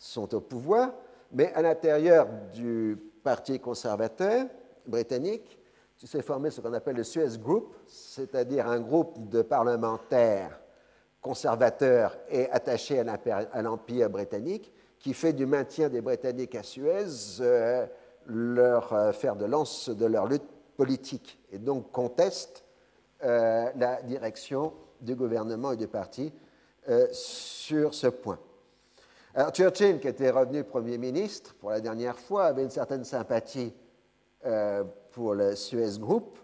[0.00, 0.92] sont au pouvoir,
[1.30, 4.46] mais à l'intérieur du Parti conservateur
[4.84, 5.60] britannique,
[6.02, 10.58] il s'est formé ce qu'on appelle le Suez Group, c'est-à-dire un groupe de parlementaires
[11.20, 17.06] conservateurs et attachés à l'Empire britannique, qui fait du maintien des Britanniques à Suez
[17.40, 17.86] euh,
[18.26, 20.46] leur euh, fer de lance de leur lutte
[20.76, 22.64] politique, et donc conteste
[23.24, 26.32] euh, la direction du gouvernement et du parti
[27.12, 28.40] sur ce point.
[29.34, 33.72] Alors Churchill, qui était revenu Premier ministre pour la dernière fois, avait une certaine sympathie
[34.44, 36.38] euh, pour le Suez Group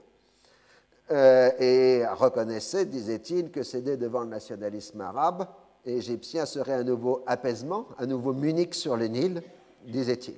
[1.11, 5.47] euh, et reconnaissait, disait-il, que céder devant le nationalisme arabe
[5.85, 9.43] et égyptien serait un nouveau apaisement, un nouveau Munich sur le Nil,
[9.85, 10.37] disait-il.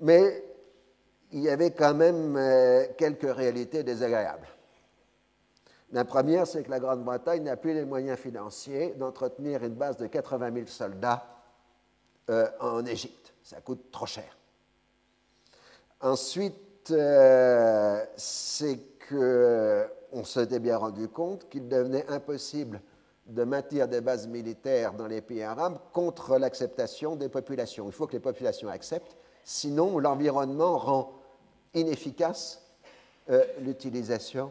[0.00, 0.44] Mais
[1.32, 4.48] il y avait quand même euh, quelques réalités désagréables.
[5.92, 10.06] La première, c'est que la Grande-Bretagne n'a plus les moyens financiers d'entretenir une base de
[10.06, 11.26] 80 000 soldats
[12.30, 13.32] euh, en Égypte.
[13.42, 14.36] Ça coûte trop cher.
[16.00, 18.78] Ensuite, euh, c'est
[19.08, 22.80] qu'on s'était bien rendu compte qu'il devenait impossible
[23.26, 27.86] de maintenir des bases militaires dans les pays arabes contre l'acceptation des populations.
[27.86, 31.12] Il faut que les populations acceptent, sinon l'environnement rend
[31.74, 32.62] inefficace
[33.30, 34.50] euh, l'utilisation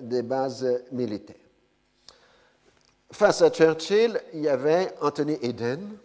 [0.00, 1.36] des bases militaires.
[3.12, 5.96] Face à Churchill, il y avait Anthony Eden,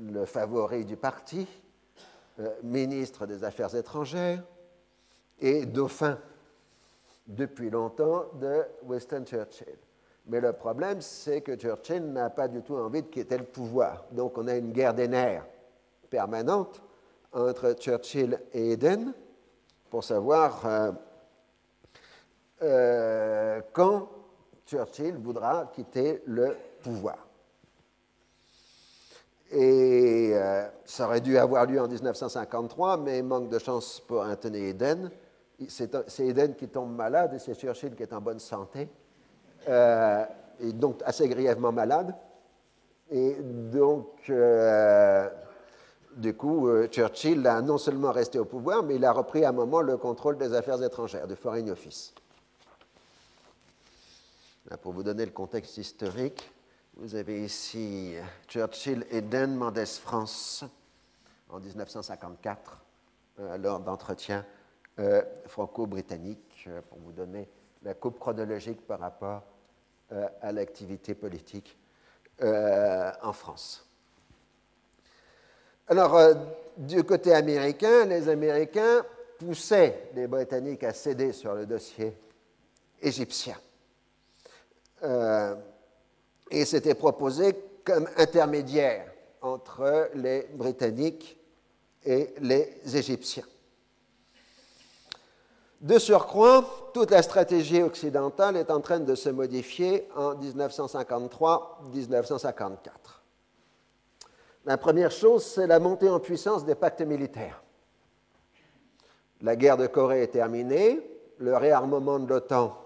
[0.00, 1.46] le favori du parti,
[2.40, 4.42] euh, ministre des Affaires étrangères
[5.40, 6.18] et dauphin
[7.26, 9.76] depuis longtemps de Winston Churchill.
[10.26, 14.04] Mais le problème, c'est que Churchill n'a pas du tout envie de quitter le pouvoir.
[14.10, 15.46] Donc on a une guerre des nerfs
[16.10, 16.80] permanente
[17.32, 19.12] entre Churchill et Eden
[19.90, 20.92] pour savoir euh,
[22.62, 24.08] euh, quand
[24.66, 27.26] Churchill voudra quitter le pouvoir.
[29.50, 34.68] Et euh, ça aurait dû avoir lieu en 1953, mais manque de chance pour Anthony
[34.68, 35.10] Eden.
[35.68, 38.88] C'est Eden qui tombe malade et c'est Churchill qui est en bonne santé,
[39.66, 42.14] et donc assez grièvement malade.
[43.10, 44.30] Et donc,
[46.16, 49.52] du coup, Churchill a non seulement resté au pouvoir, mais il a repris à un
[49.52, 52.14] moment le contrôle des affaires étrangères, du Foreign Office.
[54.82, 56.50] pour vous donner le contexte historique,
[56.96, 58.14] vous avez ici
[58.48, 60.64] Churchill et Dan Mendes France
[61.48, 62.78] en 1954,
[63.38, 64.44] euh, lors d'entretiens
[64.98, 67.48] euh, franco-britanniques, euh, pour vous donner
[67.82, 69.42] la coupe chronologique par rapport
[70.40, 71.78] à l'activité politique
[72.40, 73.87] en France.
[75.88, 76.20] Alors,
[76.76, 79.04] du côté américain, les Américains
[79.38, 82.16] poussaient les Britanniques à céder sur le dossier
[83.00, 83.56] égyptien
[86.50, 91.38] et s'était proposé comme intermédiaire entre les Britanniques
[92.04, 93.44] et les Égyptiens.
[95.80, 103.17] De surcroît, toute la stratégie occidentale est en train de se modifier en 1953-1954.
[104.68, 107.62] La première chose, c'est la montée en puissance des pactes militaires.
[109.40, 111.00] La guerre de Corée est terminée,
[111.38, 112.76] le réarmement de l'OTAN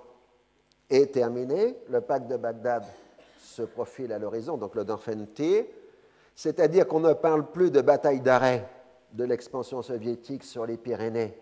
[0.89, 2.85] est terminé, le pacte de Bagdad
[3.37, 4.85] se profile à l'horizon, donc le
[5.26, 5.74] T,
[6.37, 8.64] c'est-à-dire qu'on ne parle plus de bataille d'arrêt
[9.12, 11.37] de l'expansion soviétique sur les Pyrénées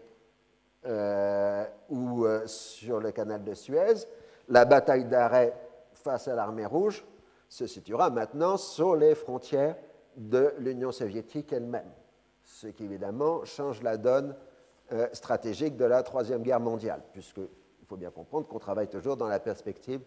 [0.87, 4.07] euh, ou euh, sur le canal de Suez.
[4.49, 5.53] La bataille d'arrêt
[5.93, 7.05] face à l'armée rouge
[7.47, 9.77] se situera maintenant sur les frontières
[10.17, 11.91] de l'Union soviétique elle-même,
[12.45, 14.35] ce qui évidemment change la donne
[14.93, 19.29] euh, stratégique de la Troisième Guerre mondiale, puisqu'il faut bien comprendre qu'on travaille toujours dans
[19.29, 20.01] la perspective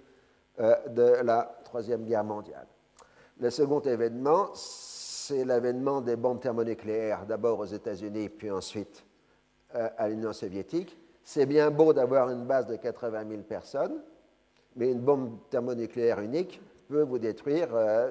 [0.60, 2.68] euh, de la Troisième Guerre mondiale.
[3.40, 9.06] Le second événement, c'est l'avènement des bombes thermonucléaires, d'abord aux États-Unis, puis ensuite
[9.76, 10.98] euh, à l'Union soviétique.
[11.24, 14.04] C'est bien beau d'avoir une base de 80 000 personnes,
[14.76, 17.70] mais une bombe thermonucléaire unique peut vous détruire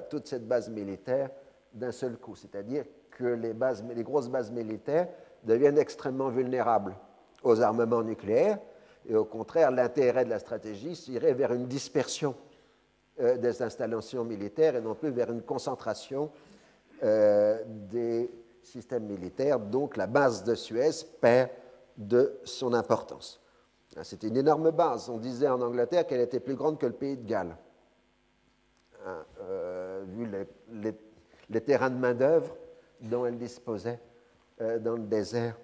[0.09, 1.29] toute cette base militaire
[1.73, 2.35] d'un seul coup.
[2.35, 5.07] C'est-à-dire que les, grosses bases militaires
[5.43, 6.95] deviennent extrêmement vulnérables
[7.43, 8.59] aux armements nucléaires
[9.05, 12.35] et au contraire, l'intérêt de la stratégie irait vers une dispersion
[13.19, 16.31] des installations militaires et non plus vers une concentration
[17.01, 19.59] des systèmes militaires.
[19.59, 21.49] Donc la base de Suez perd
[21.97, 23.41] de son importance.
[24.01, 25.09] C'était une énorme base.
[25.09, 27.55] On disait en Angleterre qu'elle était plus grande que le pays de Galles,
[29.05, 29.23] hein,
[30.71, 30.95] les,
[31.61, 32.55] terrains de main-d'œuvre
[33.01, 33.99] dont elle disposait
[34.59, 35.57] dans le désert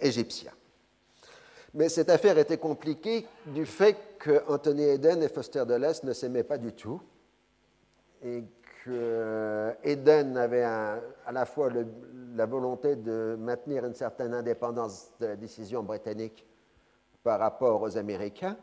[0.00, 0.52] égyptien.
[1.74, 6.12] Mais cette affaire était compliquée du fait que Anthony Eden et Foster de l'Est ne
[6.12, 7.02] s'aimaient pas du tout
[8.22, 8.44] et
[8.84, 11.00] que Eden avait à
[11.32, 11.70] la fois
[12.36, 16.46] la volonté de maintenir une certaine indépendance de la décision britannique
[17.22, 18.56] par rapport aux Américains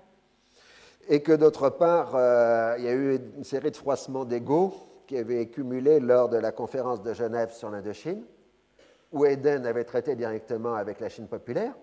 [1.09, 4.73] et que d'autre part, euh, il y a eu une série de froissements d'ego
[5.11, 8.23] qui avaient cumulé lors de la conférence de Genève sur l'Indochine,
[9.11, 11.73] où Eden avait traité directement avec la Chine populaire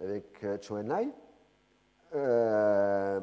[0.00, 1.10] avec euh, Chou Enlai,
[2.14, 3.20] euh,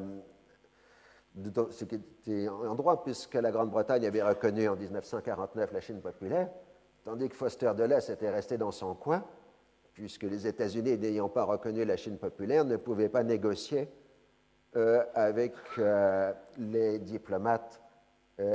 [1.70, 6.48] ce qui était en droit, puisque la Grande-Bretagne avait reconnu en 1949 la Chine populaire,
[7.04, 9.24] tandis que Foster de l'Est était resté dans son coin,
[9.92, 13.88] puisque les États-Unis, n'ayant pas reconnu la Chine populaire, ne pouvaient pas négocier
[14.76, 15.54] euh, avec
[16.58, 17.82] les diplomates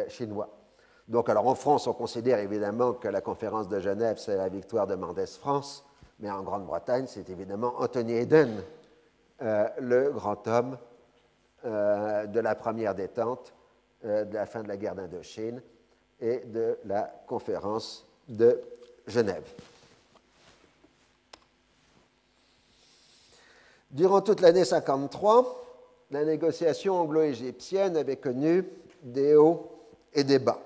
[0.07, 0.60] chinois.
[1.07, 4.87] Donc, alors en France, on considère évidemment que la conférence de Genève, c'est la victoire
[4.87, 5.83] de Mendès France,
[6.19, 8.63] mais en Grande-Bretagne, c'est évidemment Anthony Eden,
[9.41, 10.77] euh, le grand homme
[11.65, 13.53] euh, de la première détente,
[14.05, 15.61] euh, de la fin de la guerre d'Indochine
[16.19, 18.61] et de la conférence de
[19.07, 19.43] Genève.
[23.89, 25.61] Durant toute l'année 53,
[26.11, 28.63] la négociation anglo-égyptienne avait connu
[29.01, 29.69] des hauts
[30.13, 30.61] et des bas.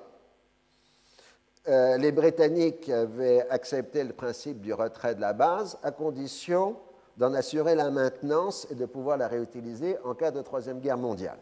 [1.67, 6.77] Euh, les Britanniques avaient accepté le principe du retrait de la base à condition
[7.17, 11.39] d'en assurer la maintenance et de pouvoir la réutiliser en cas de Troisième Guerre mondiale.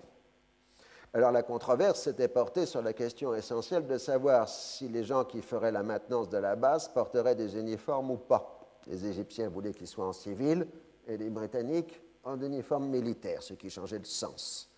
[1.14, 5.42] Alors la controverse s'était portée sur la question essentielle de savoir si les gens qui
[5.42, 8.80] feraient la maintenance de la base porteraient des uniformes ou pas.
[8.88, 10.68] Les Égyptiens voulaient qu'ils soient en civil
[11.08, 14.73] et les Britanniques en uniforme militaire, ce qui changeait le sens.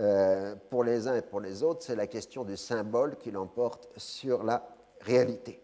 [0.00, 3.88] Euh, pour les uns et pour les autres, c'est la question du symbole qui l'emporte
[3.96, 4.66] sur la
[5.00, 5.60] réalité.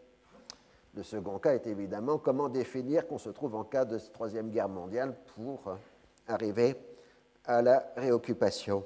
[0.94, 4.68] Le second cas est évidemment comment définir qu'on se trouve en cas de Troisième Guerre
[4.68, 5.74] mondiale pour euh,
[6.28, 6.76] arriver
[7.44, 8.84] à la réoccupation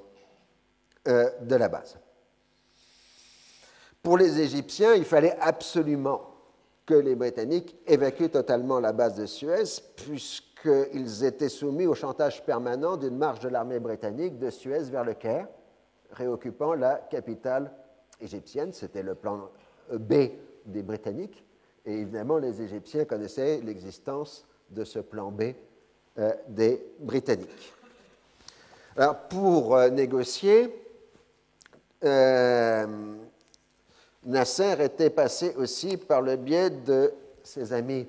[1.07, 1.97] euh, de la base.
[4.01, 6.35] Pour les Égyptiens, il fallait absolument
[6.85, 12.43] que les Britanniques évacuent totalement la base de Suez, puisque qu'ils étaient soumis au chantage
[12.43, 15.47] permanent d'une marche de l'armée britannique de Suez vers le Caire,
[16.11, 17.71] réoccupant la capitale
[18.19, 18.73] égyptienne.
[18.73, 19.49] C'était le plan
[19.91, 20.13] B
[20.65, 21.43] des Britanniques.
[21.85, 25.53] Et évidemment, les Égyptiens connaissaient l'existence de ce plan B
[26.17, 27.73] euh, des Britanniques.
[28.97, 30.73] Alors, pour euh, négocier,
[32.03, 32.87] euh,
[34.23, 37.13] Nasser était passé aussi par le biais de
[37.43, 38.07] ses amis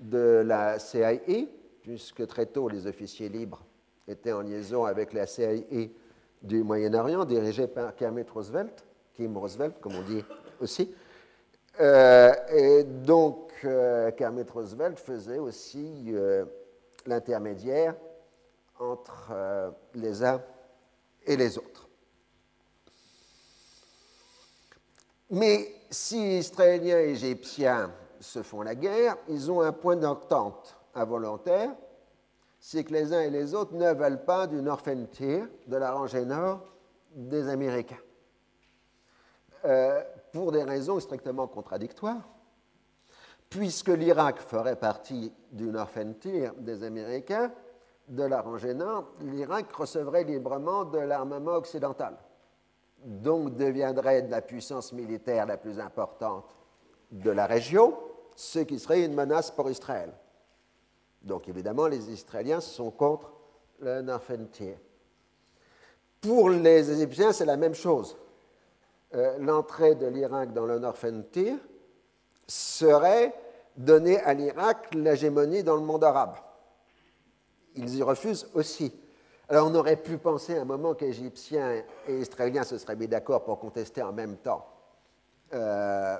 [0.00, 1.12] de la CIA,
[1.88, 3.64] puisque très tôt les officiers libres
[4.06, 5.88] étaient en liaison avec la CIA
[6.42, 8.84] du Moyen-Orient, dirigée par Kermit Roosevelt,
[9.14, 10.22] Kim Roosevelt, comme on dit
[10.60, 10.94] aussi.
[11.80, 16.44] Euh, et donc, euh, Kermit Roosevelt faisait aussi euh,
[17.06, 17.94] l'intermédiaire
[18.78, 19.32] entre
[19.94, 20.42] les uns
[21.24, 21.88] et les autres.
[25.30, 31.74] Mais si Israéliens et Égyptiens se font la guerre, ils ont un point d'entente involontaire,
[32.60, 35.92] c'est que les uns et les autres ne veulent pas du North Tier, de la
[35.92, 36.64] rangée nord
[37.14, 37.98] des Américains.
[39.64, 42.28] Euh, pour des raisons strictement contradictoires,
[43.48, 47.50] puisque l'Irak ferait partie du North Tier des Américains,
[48.08, 52.16] de la rangée nord, l'Irak recevrait librement de l'armement occidental,
[53.04, 56.56] donc deviendrait la puissance militaire la plus importante
[57.10, 57.96] de la région,
[58.34, 60.12] ce qui serait une menace pour Israël.
[61.22, 63.32] Donc évidemment, les Israéliens sont contre
[63.80, 64.46] le Northern
[66.20, 68.16] Pour les Égyptiens, c'est la même chose.
[69.14, 71.24] Euh, l'entrée de l'Irak dans le Northern
[72.46, 73.34] serait
[73.76, 76.36] donner à l'Irak l'hégémonie dans le monde arabe.
[77.74, 78.92] Ils y refusent aussi.
[79.48, 83.44] Alors on aurait pu penser à un moment qu'Égyptiens et Israéliens se seraient mis d'accord
[83.44, 84.66] pour contester en même temps
[85.54, 86.18] euh,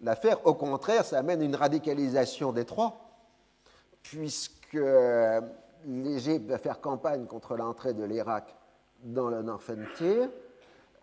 [0.00, 0.46] l'affaire.
[0.46, 3.05] Au contraire, ça amène une radicalisation des trois
[4.10, 4.78] puisque
[5.84, 8.54] l'Égypte va faire campagne contre l'entrée de l'Irak
[9.02, 10.28] dans le Frontier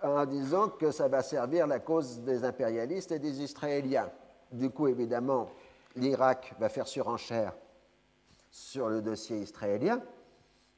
[0.02, 4.10] en disant que ça va servir la cause des impérialistes et des Israéliens.
[4.52, 5.50] Du coup, évidemment,
[5.96, 7.54] l'Irak va faire surenchère
[8.52, 10.02] sur le dossier israélien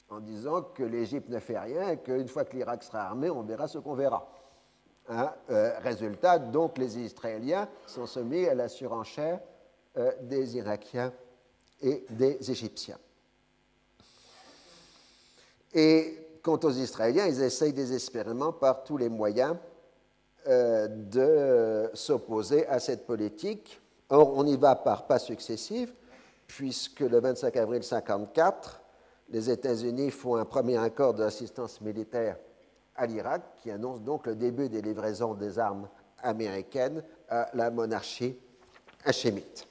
[0.09, 3.41] en disant que l'Égypte ne fait rien et qu'une fois que l'Irak sera armé, on
[3.41, 4.29] verra ce qu'on verra.
[5.09, 9.39] Hein, euh, résultat, donc les Israéliens sont soumis à la surenchère
[9.97, 11.11] euh, des Irakiens
[11.81, 12.97] et des Égyptiens.
[15.73, 19.55] Et quant aux Israéliens, ils essayent désespérément par tous les moyens
[20.47, 23.81] euh, de s'opposer à cette politique.
[24.09, 25.91] Or, on y va par pas successifs,
[26.47, 28.81] puisque le 25 avril 1954,
[29.29, 32.37] les États-Unis font un premier accord d'assistance militaire
[32.95, 35.89] à l'Irak, qui annonce donc le début des livraisons des armes
[36.21, 38.37] américaines à la monarchie
[39.03, 39.67] hachémite.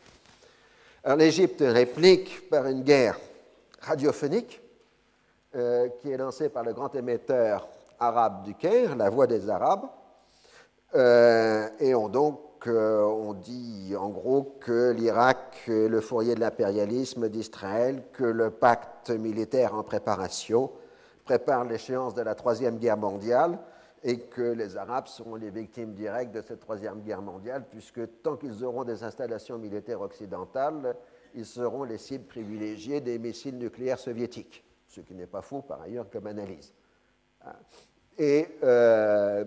[1.07, 3.19] L'Égypte réplique par une guerre
[3.83, 4.63] radiophonique
[5.55, 7.69] euh, qui est lancée par le grand émetteur
[8.01, 9.87] arabe du Caire, la Voix des Arabes,
[10.95, 16.41] euh, et on donc euh, on dit en gros que l'Irak est le fourrier de
[16.41, 20.71] l'impérialisme d'Israël, que le pacte militaire en préparation
[21.27, 23.59] prépare l'échéance de la Troisième Guerre mondiale
[24.05, 28.37] et que les Arabes seront les victimes directes de cette Troisième Guerre mondiale, puisque tant
[28.37, 30.95] qu'ils auront des installations militaires occidentales,
[31.35, 35.81] ils seront les cibles privilégiées des missiles nucléaires soviétiques, ce qui n'est pas faux par
[35.81, 36.75] ailleurs comme analyse.
[38.19, 39.45] Et euh,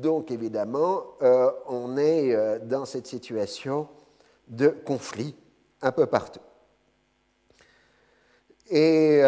[0.00, 3.88] donc évidemment, euh, on est euh, dans cette situation
[4.48, 5.36] de conflit
[5.80, 6.40] un peu partout.
[8.70, 9.22] Et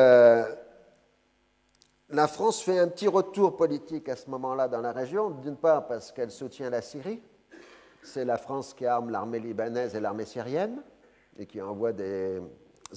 [2.12, 5.86] la France fait un petit retour politique à ce moment-là dans la région, d'une part
[5.86, 7.22] parce qu'elle soutient la Syrie,
[8.02, 10.82] c'est la France qui arme l'armée libanaise et l'armée syrienne,
[11.38, 12.40] et qui envoie des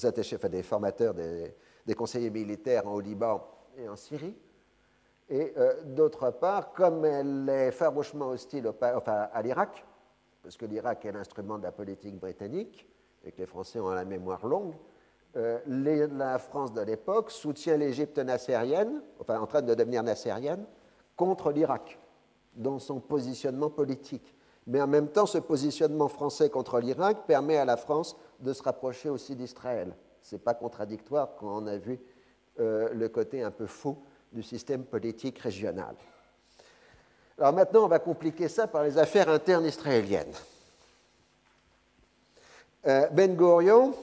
[0.03, 3.45] attachés, enfin, des formateurs, des, conseillers militaires au Liban
[3.77, 4.35] et en Syrie.
[5.29, 9.85] Et euh, d'autre part, comme elle est farouchement hostile à l'Irak,
[10.41, 12.87] parce que l'Irak est l'instrument de la politique britannique,
[13.23, 14.73] et que les Français ont la mémoire longue,
[15.35, 15.59] euh,
[16.17, 20.65] la France de l'époque soutient l'Égypte nassérienne, enfin en train de devenir nassérienne,
[21.15, 21.99] contre l'Irak,
[22.55, 24.35] dans son positionnement politique.
[24.67, 28.63] Mais en même temps, ce positionnement français contre l'Irak permet à la France de se
[28.63, 29.95] rapprocher aussi d'Israël.
[30.21, 31.99] Ce n'est pas contradictoire quand on a vu
[32.59, 33.97] euh, le côté un peu faux
[34.31, 35.95] du système politique régional.
[37.37, 40.33] Alors maintenant, on va compliquer ça par les affaires internes israéliennes.
[42.85, 43.93] Euh, ben Gurion,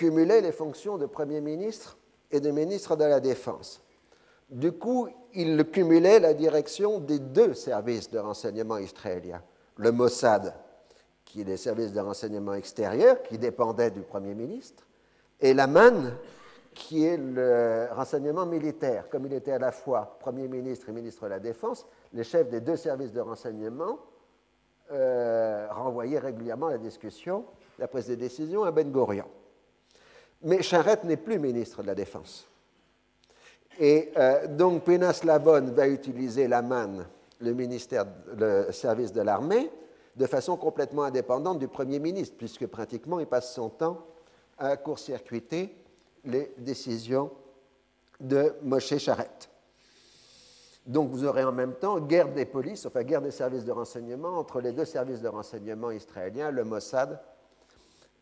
[0.00, 1.98] cumulait les fonctions de Premier ministre
[2.30, 3.82] et de ministre de la Défense.
[4.48, 9.42] Du coup, il cumulait la direction des deux services de renseignement israéliens,
[9.76, 10.54] le Mossad,
[11.26, 14.86] qui est les services de renseignement extérieur, qui dépendait du Premier ministre,
[15.38, 16.16] et l'Aman,
[16.72, 19.06] qui est le renseignement militaire.
[19.10, 22.48] Comme il était à la fois Premier ministre et ministre de la Défense, les chefs
[22.48, 23.98] des deux services de renseignement
[24.92, 27.44] euh, renvoyaient régulièrement la discussion,
[27.78, 29.26] la prise de décision à Ben Gurion.
[30.42, 32.46] Mais Charette n'est plus ministre de la Défense.
[33.78, 37.04] Et euh, donc Pénas Lavon va utiliser la MAN,
[37.40, 39.70] le, ministère, le service de l'armée,
[40.16, 44.06] de façon complètement indépendante du Premier ministre, puisque pratiquement il passe son temps
[44.58, 45.74] à court-circuiter
[46.24, 47.30] les décisions
[48.20, 49.48] de Moshe Charette.
[50.86, 54.38] Donc vous aurez en même temps guerre des polices, enfin guerre des services de renseignement
[54.38, 57.20] entre les deux services de renseignement israéliens, le Mossad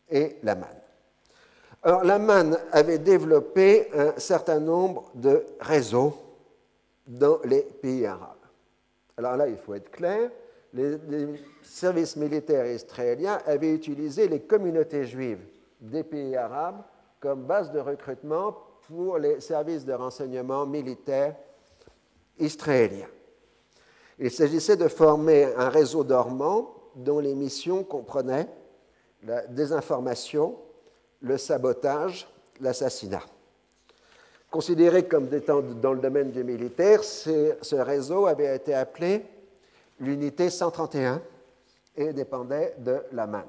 [0.09, 0.67] et la MAN.
[1.81, 6.13] Alors, l'Aman avait développé un certain nombre de réseaux
[7.07, 8.35] dans les pays arabes.
[9.17, 10.29] Alors là, il faut être clair,
[10.73, 10.97] les,
[11.63, 15.45] services militaires israéliens avaient utilisé les communautés juives
[15.79, 16.81] des pays arabes
[17.19, 18.55] comme base de recrutement
[18.87, 21.35] pour les services de renseignement militaires
[22.39, 23.07] israéliens.
[24.17, 28.47] Il s'agissait de former un réseau dormant dont les missions comprenaient
[29.23, 30.57] la désinformation,
[31.21, 32.27] le sabotage,
[32.59, 33.23] l'assassinat.
[34.49, 39.25] Considéré comme étant dans le domaine du militaire, ce réseau avait été appelé
[39.99, 41.21] l'unité 131
[41.95, 43.43] et dépendait de la MAN.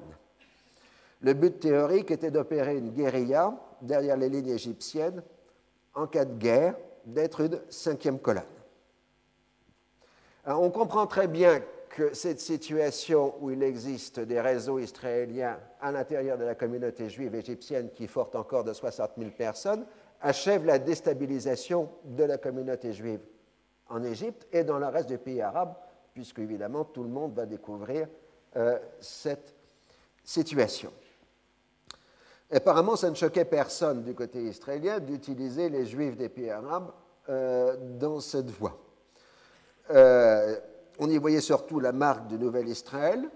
[1.21, 5.23] Le but théorique était d'opérer une guérilla derrière les lignes égyptiennes
[5.93, 8.43] en cas de guerre, d'être une cinquième colonne.
[10.45, 11.61] on comprend très bien
[11.91, 17.35] que cette situation où il existe des réseaux israéliens à l'intérieur de la communauté juive
[17.35, 19.85] égyptienne qui forte encore de 60 000 personnes
[20.21, 23.19] achève la déstabilisation de la communauté juive
[23.89, 25.73] en Égypte et dans le reste des pays arabes,
[26.13, 28.07] puisque évidemment tout le monde va découvrir
[28.55, 29.53] euh, cette
[30.23, 30.93] situation.
[32.53, 36.91] Apparemment, ça ne choquait personne du côté israélien d'utiliser les juifs des pays arabes
[37.29, 38.77] euh, dans cette voie.
[39.89, 40.57] Euh,
[41.01, 43.27] on y voyait surtout la marque du Nouvel Israël,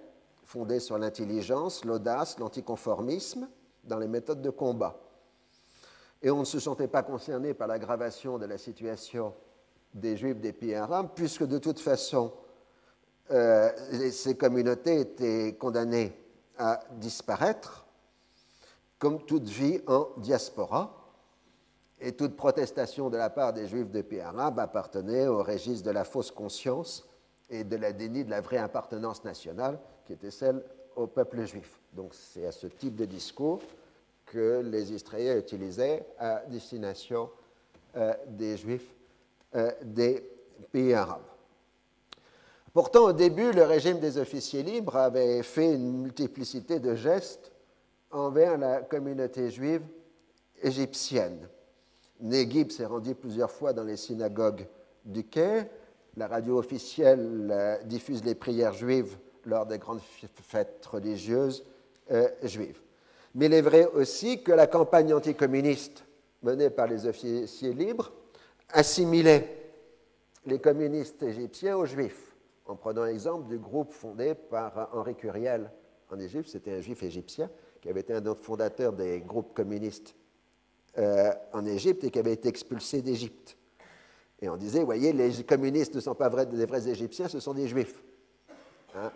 [0.44, 3.50] fondée sur l'intelligence, l'audace, l'anticonformisme
[3.84, 5.00] dans les méthodes de combat.
[6.22, 9.34] Et on ne se sentait pas concerné par l'aggravation de la situation
[9.96, 12.32] des Juifs des pays arabes, puisque de toute façon,
[13.32, 13.72] euh,
[14.12, 16.14] ces communautés étaient condamnées
[16.60, 17.88] à disparaître,
[19.00, 21.02] comme toute vie en diaspora.
[22.00, 25.92] Et toute protestation de la part des Juifs des pays arabes appartenait au registre de
[25.92, 27.08] la fausse conscience
[27.50, 30.64] et de la déni de la vraie appartenance nationale, qui était celle
[30.96, 31.80] au peuple juif.
[31.94, 33.62] Donc c'est à ce type de discours
[34.26, 37.30] que les Israéliens utilisaient à destination
[37.96, 38.94] euh, des Juifs
[39.56, 40.30] euh, des
[40.72, 41.22] pays arabes.
[42.74, 47.54] Pourtant, au début, le régime des officiers libres avait fait une multiplicité de gestes
[48.12, 49.82] envers la communauté juive
[50.62, 51.48] égyptienne.
[52.20, 54.68] Negib s'est rendu plusieurs fois dans les synagogues
[55.06, 55.68] du Caire.
[56.18, 61.66] La radio officielle euh, diffuse les prières juives lors des grandes fêtes religieuses
[62.12, 62.80] euh, juives.
[63.34, 66.06] Mais il est vrai aussi que la campagne anticommuniste
[66.42, 68.14] menée par les officiers libres
[68.70, 69.74] assimilait
[70.46, 72.36] les communistes égyptiens aux juifs,
[72.66, 75.70] en prenant l'exemple du groupe fondé par Henri Curiel
[76.10, 76.50] en Égypte.
[76.50, 77.50] C'était un juif égyptien
[77.82, 80.16] qui avait été un des fondateurs des groupes communistes
[80.98, 83.58] euh, en Égypte et qui avait été expulsé d'Égypte.
[84.50, 88.04] On disait, voyez, les communistes ne sont pas des vrais Égyptiens, ce sont des juifs.
[88.96, 89.12] Hein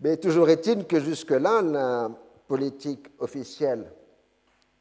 [0.00, 2.10] mais toujours est-il que jusque-là, la
[2.48, 3.92] politique officielle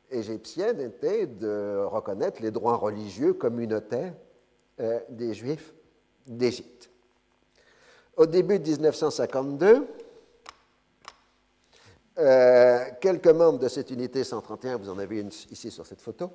[0.10, 4.14] égyptienne était de reconnaître les droits religieux communautaires
[4.80, 5.74] euh, des Juifs
[6.26, 6.90] d'Égypte.
[8.16, 9.88] Au début de 1952,
[12.18, 16.32] euh, quelques membres de cette unité 131, vous en avez une ici sur cette photo,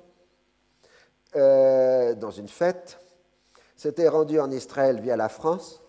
[1.35, 2.97] euh, dans une fête,
[3.75, 5.81] s'étaient rendus en Israël via la France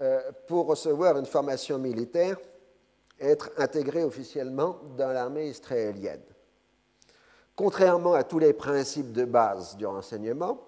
[0.00, 2.38] euh, pour recevoir une formation militaire
[3.18, 6.22] et être intégré officiellement dans l'armée israélienne.
[7.54, 10.60] Contrairement à tous les principes de base du renseignement,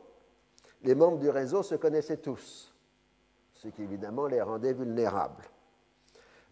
[0.83, 2.73] les membres du réseau se connaissaient tous,
[3.55, 5.45] ce qui évidemment les rendait vulnérables.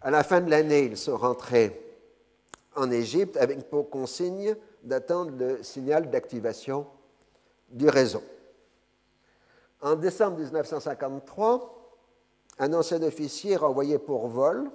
[0.02, 1.82] À la fin de l'année, ils sont rentrés
[2.74, 6.86] en Égypte avec pour consigne d'attendre le signal d'activation
[7.70, 8.22] du réseau.
[9.86, 11.92] En décembre 1953,
[12.58, 14.68] un ancien officier renvoyé pour vol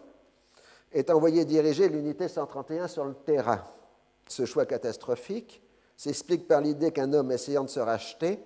[0.94, 3.62] est envoyé diriger l'unité 131 sur le terrain.
[4.26, 5.62] Ce choix catastrophique
[5.98, 8.42] s'explique par l'idée qu'un homme essayant de se racheter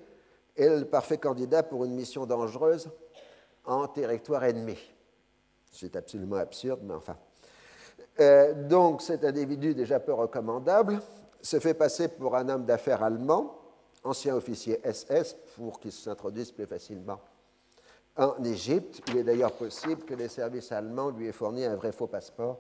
[0.56, 2.90] est le parfait candidat pour une mission dangereuse
[3.66, 4.80] en territoire ennemi.
[5.72, 7.18] C'est absolument absurde, mais enfin.
[8.20, 11.00] Euh, donc cet individu déjà peu recommandable
[11.44, 13.65] se fait passer pour un homme d'affaires allemand,
[14.06, 17.20] ancien officier SS, pour qu'il s'introduise plus facilement
[18.16, 19.02] en Égypte.
[19.10, 22.60] Il est d'ailleurs possible que les services allemands lui aient fourni un vrai faux passeport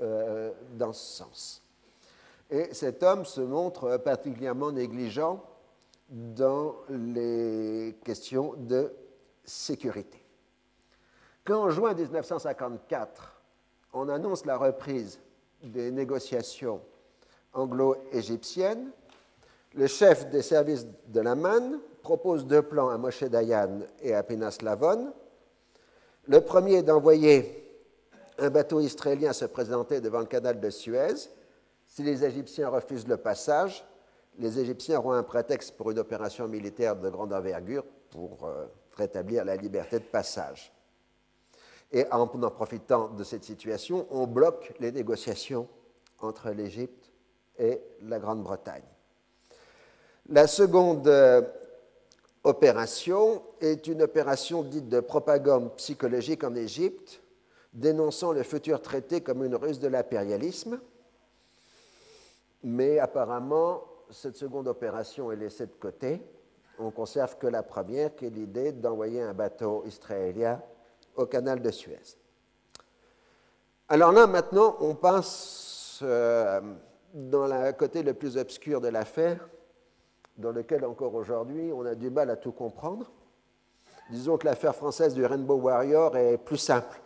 [0.00, 1.62] euh, dans ce sens.
[2.50, 5.42] Et cet homme se montre particulièrement négligent
[6.08, 8.92] dans les questions de
[9.44, 10.22] sécurité.
[11.44, 13.42] Quand en juin 1954,
[13.92, 15.20] on annonce la reprise
[15.62, 16.80] des négociations
[17.52, 18.90] anglo-égyptiennes,
[19.74, 24.22] le chef des services de la MAN propose deux plans à Moshe Dayan et à
[24.22, 25.12] Pinas Lavon.
[26.26, 27.60] Le premier est d'envoyer
[28.38, 31.14] un bateau israélien se présenter devant le canal de Suez.
[31.86, 33.84] Si les Égyptiens refusent le passage,
[34.38, 38.66] les Égyptiens auront un prétexte pour une opération militaire de grande envergure pour euh,
[38.96, 40.72] rétablir la liberté de passage.
[41.92, 45.68] Et en en profitant de cette situation, on bloque les négociations
[46.20, 47.12] entre l'Égypte
[47.58, 48.93] et la Grande-Bretagne.
[50.30, 51.42] La seconde euh,
[52.44, 57.20] opération est une opération dite de propagande psychologique en Égypte,
[57.74, 60.80] dénonçant le futur traité comme une ruse de l'impérialisme.
[62.62, 66.22] Mais apparemment, cette seconde opération est laissée de côté.
[66.78, 70.62] On conserve que la première, qui est l'idée d'envoyer un bateau israélien
[71.16, 72.16] au canal de Suez.
[73.90, 76.62] Alors là, maintenant, on passe euh,
[77.12, 79.46] dans le côté le plus obscur de l'affaire,
[80.36, 83.10] dans lequel encore aujourd'hui on a du mal à tout comprendre.
[84.10, 87.00] Disons que l'affaire française du Rainbow Warrior est plus simple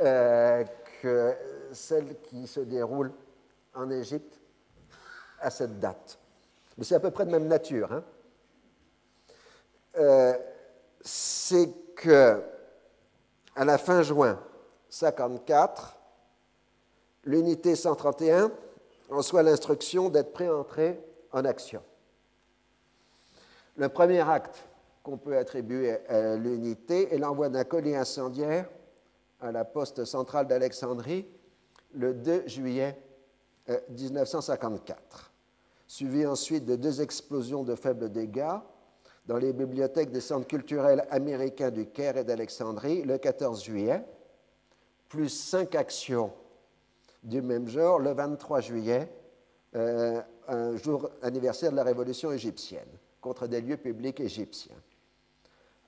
[0.00, 0.64] euh,
[1.02, 1.34] que
[1.72, 3.12] celle qui se déroule
[3.74, 4.40] en Égypte
[5.40, 6.18] à cette date.
[6.78, 7.92] Mais c'est à peu près de même nature.
[7.92, 8.04] Hein.
[9.98, 10.34] Euh,
[11.00, 12.40] c'est que
[13.56, 14.38] à la fin juin
[14.88, 15.96] 54,
[17.24, 18.50] l'unité 131
[19.08, 21.00] reçoit l'instruction d'être entrer
[21.32, 21.82] en action.
[23.80, 24.68] Le premier acte
[25.02, 28.68] qu'on peut attribuer à l'unité est l'envoi d'un colis incendiaire
[29.40, 31.26] à la poste centrale d'Alexandrie
[31.94, 33.00] le 2 juillet
[33.88, 34.98] 1954.
[34.98, 35.16] Euh,
[35.86, 38.58] suivi ensuite de deux explosions de faibles dégâts
[39.24, 44.04] dans les bibliothèques des centres culturels américains du Caire et d'Alexandrie le 14 juillet,
[45.08, 46.34] plus cinq actions
[47.22, 49.10] du même genre le 23 juillet,
[49.74, 52.90] euh, un jour anniversaire de la révolution égyptienne,
[53.20, 54.76] contre des lieux publics égyptiens.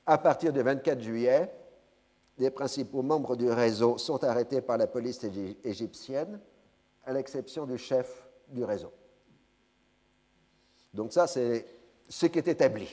[0.07, 1.53] À partir du 24 juillet,
[2.39, 5.25] les principaux membres du réseau sont arrêtés par la police
[5.65, 6.41] égyptienne,
[7.05, 8.93] à l'exception du chef du réseau.
[10.95, 11.67] Donc ça, c'est
[12.09, 12.89] ce qui est établi.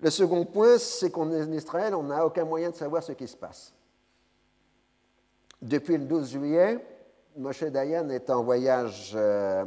[0.00, 3.36] Le second point, c'est qu'en Israël, on n'a aucun moyen de savoir ce qui se
[3.36, 3.74] passe.
[5.60, 6.78] Depuis le 12 juillet,
[7.36, 9.64] Moshe Dayan est en voyage euh,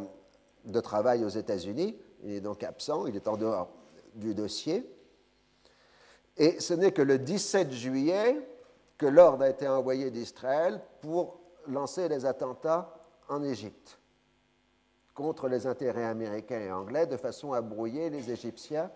[0.63, 1.97] de travail aux États-Unis.
[2.23, 3.69] Il est donc absent, il est en dehors
[4.13, 4.85] du dossier.
[6.37, 8.37] Et ce n'est que le 17 juillet
[8.97, 12.93] que l'ordre a été envoyé d'Israël pour lancer les attentats
[13.29, 13.99] en Égypte
[15.13, 18.89] contre les intérêts américains et anglais de façon à brouiller les Égyptiens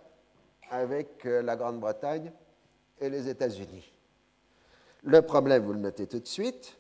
[0.70, 2.32] avec euh, la Grande-Bretagne
[3.00, 3.92] et les États-Unis.
[5.04, 6.78] Le problème, vous le notez tout de suite,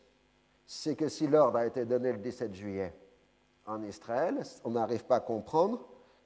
[0.65, 2.93] c'est que si l'ordre a été donné le 17 juillet
[3.67, 5.85] en Israël, on n'arrive pas à comprendre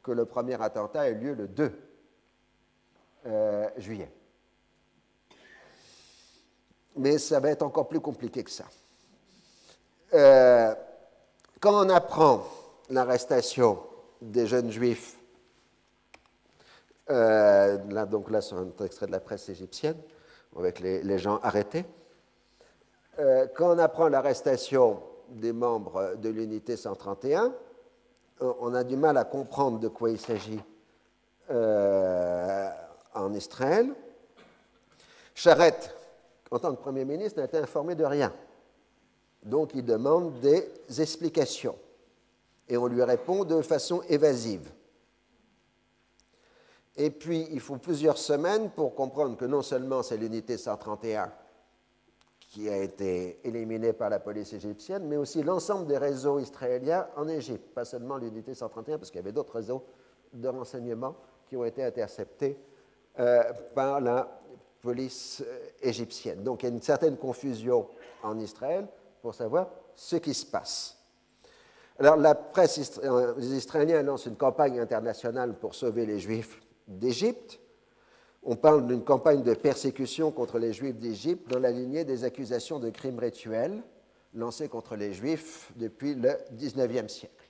[0.09, 1.71] que le premier attentat ait lieu le 2
[3.27, 4.11] euh, juillet.
[6.95, 8.65] Mais ça va être encore plus compliqué que ça.
[10.15, 10.73] Euh,
[11.59, 12.43] quand on apprend
[12.89, 13.79] l'arrestation
[14.19, 15.15] des jeunes juifs,
[17.11, 19.97] euh, là, donc là, c'est un extrait de la presse égyptienne,
[20.57, 21.85] avec les, gens arrêtés.
[23.55, 27.53] Quand on apprend l'arrestation des membres de l'unité 131,
[28.41, 30.61] on a du mal à comprendre de quoi il s'agit
[31.51, 32.69] euh,
[33.13, 33.93] en Israël.
[35.33, 35.95] Charette,
[36.51, 38.33] en tant que Premier ministre, n'a été informé de rien.
[39.43, 41.75] Donc il demande des explications
[42.67, 44.69] et on lui répond de façon évasive.
[46.95, 51.31] Et puis, il faut plusieurs semaines pour comprendre que non seulement c'est l'unité 131
[52.49, 57.27] qui a été éliminée par la police égyptienne, mais aussi l'ensemble des réseaux israéliens en
[57.27, 59.83] Égypte, pas seulement l'unité 131, parce qu'il y avait d'autres réseaux
[60.33, 61.15] de renseignement
[61.47, 62.57] qui ont été interceptés
[63.19, 63.43] euh,
[63.75, 64.41] par la
[64.81, 66.43] police euh, égyptienne.
[66.43, 67.87] Donc il y a une certaine confusion
[68.23, 68.87] en Israël
[69.21, 70.97] pour savoir ce qui se passe.
[71.99, 77.59] Alors, la presse, euh, les Israéliens lancent une campagne internationale pour sauver les Juifs d'Égypte.
[78.43, 82.79] On parle d'une campagne de persécution contre les Juifs d'Égypte dans la lignée des accusations
[82.79, 83.83] de crimes rituels
[84.33, 87.49] lancées contre les Juifs depuis le XIXe siècle.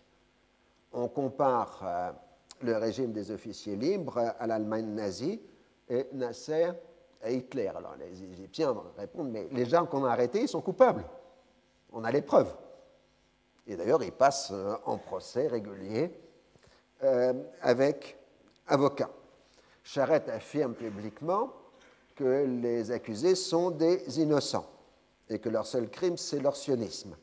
[0.91, 2.11] On compare euh,
[2.61, 5.39] le régime des officiers libres à l'Allemagne nazie
[5.87, 6.71] et Nasser
[7.21, 7.67] à Hitler.
[7.67, 11.05] Alors les Égyptiens répondent, mais les gens qu'on a arrêtés, ils sont coupables.
[11.91, 12.55] On a les preuves.
[13.67, 16.11] Et d'ailleurs, il passe euh, en procès régulier
[17.03, 18.17] euh, avec
[18.67, 19.09] avocat.
[19.91, 21.51] Charette affirme publiquement
[22.15, 24.69] que les accusés sont des innocents
[25.27, 27.17] et que leur seul crime, c'est leur sionisme.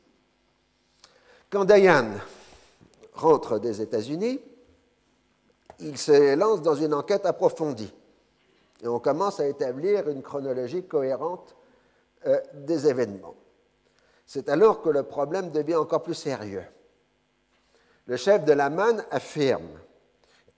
[1.48, 2.10] Quand Dayan
[3.12, 4.40] rentre des États-Unis,
[5.78, 7.94] il se lance dans une enquête approfondie
[8.82, 11.54] et on commence à établir une chronologie cohérente
[12.26, 13.36] euh, des événements.
[14.26, 16.64] C'est alors que le problème devient encore plus sérieux.
[18.06, 19.78] Le chef de la MAN affirme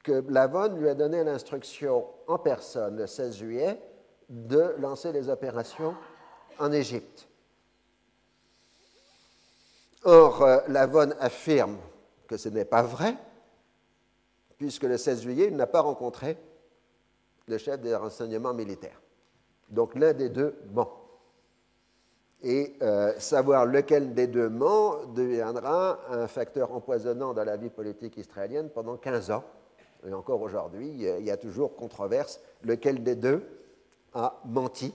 [0.09, 3.79] que Lavon lui a donné l'instruction en personne le 16 juillet
[4.31, 5.95] de lancer les opérations
[6.59, 7.29] en Égypte.
[10.05, 11.77] Or, euh, Lavon affirme
[12.27, 13.17] que ce n'est pas vrai,
[14.57, 16.39] puisque le 16 juillet, il n'a pas rencontré
[17.47, 19.01] le chef des renseignements militaires.
[19.69, 20.91] Donc l'un des deux ment.
[22.43, 28.17] Et euh, savoir lequel des deux ment deviendra un facteur empoisonnant dans la vie politique
[28.17, 29.45] israélienne pendant 15 ans.
[30.07, 33.43] Et encore aujourd'hui, il y a toujours controverse lequel des deux
[34.15, 34.95] a menti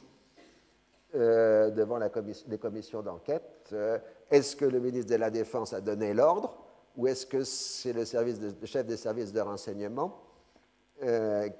[1.16, 2.10] euh, devant la
[2.47, 3.70] les commissions d'enquête.
[3.74, 3.99] Euh,
[4.32, 6.58] est-ce que le ministre de la Défense a donné l'ordre
[6.95, 10.20] ou est-ce que c'est le, le, chef des services de renseignement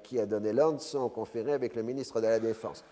[0.04, 2.84] qui a donné l'ordre sans conférer avec le ministre de la Défense?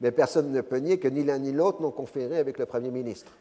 [0.00, 2.90] Mais personne ne peut nier que ni l'un ni l'autre n'ont conféré avec le Premier
[2.90, 3.32] ministre.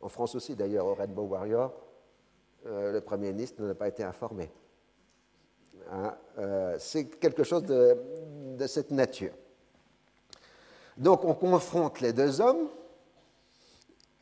[0.00, 1.72] En France aussi, d'ailleurs, au Rainbow Warrior,
[2.66, 4.50] euh, le Premier ministre n'a pas été informé.
[5.90, 7.96] Hein, euh, c'est quelque chose de,
[8.66, 9.32] cette nature.
[10.96, 12.68] Donc on confronte les deux hommes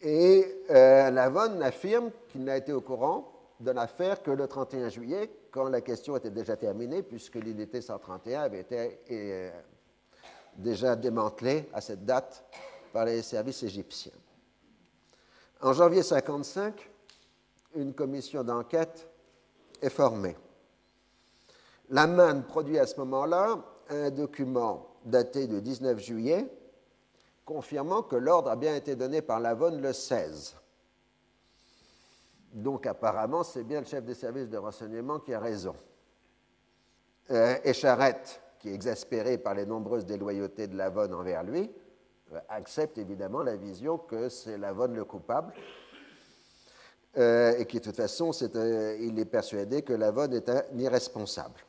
[0.00, 5.30] et euh, Lavonne affirme qu'il n'a été au courant de l'affaire que le 31 juillet,
[5.50, 9.52] quand la question était déjà terminée, puisque l'unité 131 avait été
[10.56, 12.44] déjà démantelé à cette date
[12.92, 14.12] par les services égyptiens.
[15.61, 16.90] En janvier 1955,
[17.74, 19.06] une commission d'enquête
[19.82, 20.36] est formée.
[21.91, 26.47] La MAN produit à ce moment-là un document daté du 19 juillet
[27.45, 30.55] confirmant que l'ordre a bien été donné par Lavonne le 16.
[32.53, 35.74] Donc apparemment, c'est bien le chef des services de renseignement qui a raison.
[37.32, 41.70] Euh, et Charette, qui est exaspéré par les nombreuses déloyautés de Lavonne envers lui,
[42.32, 45.53] euh, accepte évidemment la vision que c'est Lavonne le coupable
[47.18, 51.61] euh, et qui, de toute façon, il est persuadé que Lavonne est un irresponsable.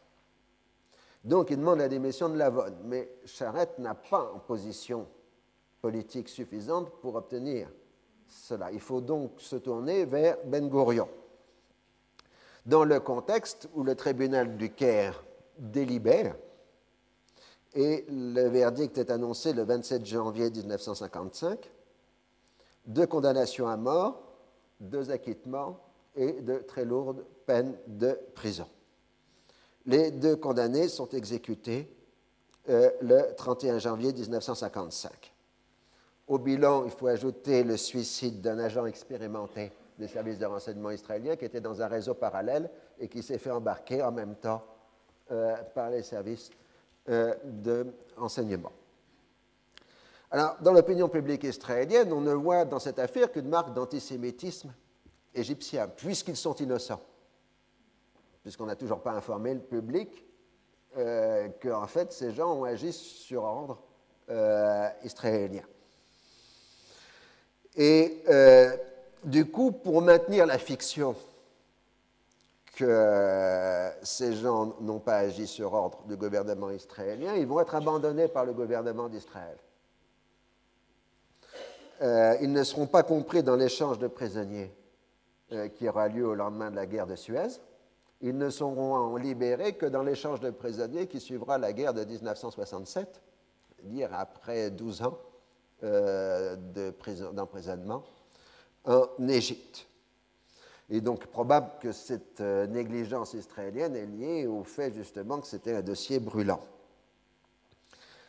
[1.23, 5.07] Donc il demande la démission de Lavonne, mais Charette n'a pas en position
[5.81, 7.69] politique suffisante pour obtenir
[8.27, 8.71] cela.
[8.71, 11.09] Il faut donc se tourner vers Ben Gurion.
[12.65, 15.23] Dans le contexte où le tribunal du Caire
[15.57, 16.35] délibère,
[17.73, 21.71] et le verdict est annoncé le 27 janvier 1955,
[22.85, 24.21] deux condamnations à mort,
[24.79, 25.79] deux acquittements
[26.15, 28.67] et de très lourdes peines de prison.
[29.85, 31.91] Les deux condamnés sont exécutés
[32.69, 35.33] euh, le 31 janvier 1955.
[36.27, 41.35] Au bilan, il faut ajouter le suicide d'un agent expérimenté des services de renseignement israéliens
[41.35, 42.69] qui était dans un réseau parallèle
[42.99, 44.63] et qui s'est fait embarquer en même temps
[45.31, 46.51] euh, par les services
[47.09, 48.71] euh, de renseignement.
[50.29, 54.73] Alors, dans l'opinion publique israélienne, on ne voit dans cette affaire qu'une marque d'antisémitisme
[55.33, 57.01] égyptien, puisqu'ils sont innocents,
[58.43, 60.25] puisqu'on n'a toujours pas informé le public
[60.97, 63.81] euh, qu'en fait ces gens ont agi sur ordre
[65.03, 65.63] israélien.
[67.75, 68.75] Et euh,
[69.23, 71.15] du coup, pour maintenir la fiction
[72.75, 78.27] que ces gens n'ont pas agi sur ordre du gouvernement israélien, ils vont être abandonnés
[78.27, 79.57] par le gouvernement d'Israël.
[82.01, 84.73] Euh, ils ne seront pas compris dans l'échange de prisonniers
[85.51, 87.59] euh, qui aura lieu au lendemain de la guerre de Suez.
[88.21, 93.21] Ils ne seront libérés que dans l'échange de prisonniers qui suivra la guerre de 1967,
[93.75, 95.17] c'est-à-dire après 12 ans
[95.83, 96.55] euh,
[97.33, 98.03] d'emprisonnement
[98.85, 99.87] en Égypte.
[100.89, 105.73] Est donc probable que cette euh, négligence israélienne est liée au fait justement que c'était
[105.73, 106.59] un dossier brûlant.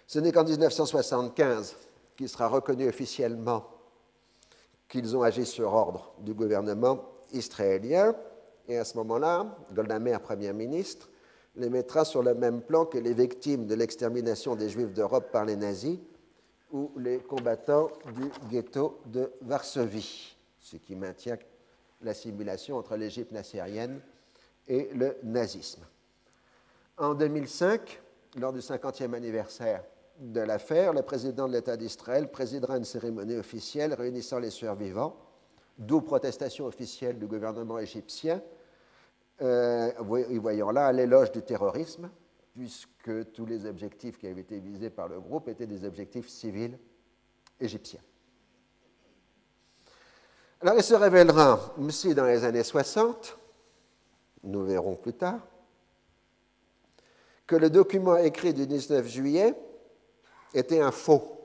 [0.07, 1.77] Ce n'est qu'en 1975
[2.17, 3.67] qu'il sera reconnu officiellement
[4.89, 8.15] qu'ils ont agi sur ordre du gouvernement israélien.
[8.69, 11.09] Et à ce moment-là, Golda Meir, Premier ministre,
[11.57, 15.45] les mettra sur le même plan que les victimes de l'extermination des Juifs d'Europe par
[15.45, 15.99] les nazis
[16.73, 21.39] ou les combattants du ghetto de Varsovie, ce qui maintient
[22.01, 24.01] l'assimilation entre l'Égypte nassérienne
[24.67, 25.83] et le nazisme.
[26.97, 28.01] En 2005,
[28.39, 29.85] lors du 50e anniversaire
[30.19, 35.17] de l'affaire, le président de l'État d'Israël présidera une cérémonie officielle réunissant les survivants,
[35.87, 38.43] d'où protestation officielle du gouvernement égyptien,
[39.41, 42.11] euh, voyant là l'éloge du terrorisme,
[42.53, 46.79] puisque tous les objectifs qui avaient été visés par le groupe étaient des objectifs civils
[47.61, 48.01] égyptiens.
[50.61, 53.37] Alors il se révélera aussi dans les années 60,
[54.45, 55.41] nous verrons plus tard,
[57.47, 59.55] que le document écrit du 19 juillet
[60.55, 61.42] était un faux.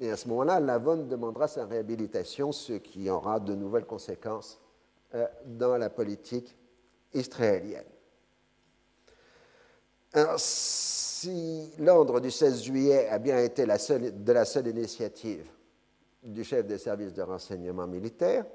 [0.00, 4.58] Et à ce moment-là, Lavonne demandera sa réhabilitation, ce qui aura de nouvelles conséquences
[5.14, 6.56] euh, dans la politique
[7.12, 7.84] israélienne.
[10.14, 15.46] Alors, si l'ordre du 16 juillet a bien été la seule, de la seule initiative
[16.22, 18.46] du chef des services de renseignement militaire,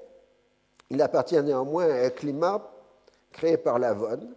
[0.90, 2.72] il appartient néanmoins à un climat
[3.30, 4.34] créé par Lavonne,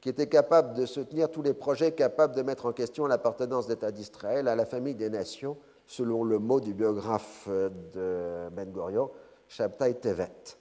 [0.00, 3.92] qui était capable de soutenir tous les projets capables de mettre en question l'appartenance d'État
[3.92, 5.56] d'Israël à la famille des nations,
[5.88, 9.10] selon le mot du biographe de Ben Gurion,
[9.48, 10.56] Shabtai Tevet.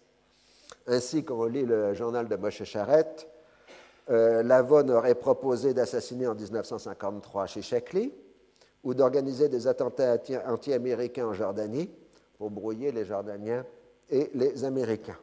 [0.87, 3.27] Ainsi, quand on lit le journal de Moshe Charette,
[4.09, 8.13] euh, Lavonne aurait proposé d'assassiner en 1953 chez Shekli
[8.83, 10.17] ou d'organiser des attentats
[10.47, 11.91] anti-américains en Jordanie
[12.37, 13.65] pour brouiller les Jordaniens
[14.09, 15.17] et les Américains.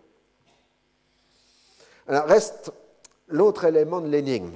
[2.06, 2.72] Alors reste
[3.28, 4.52] l'autre élément de l'énigme.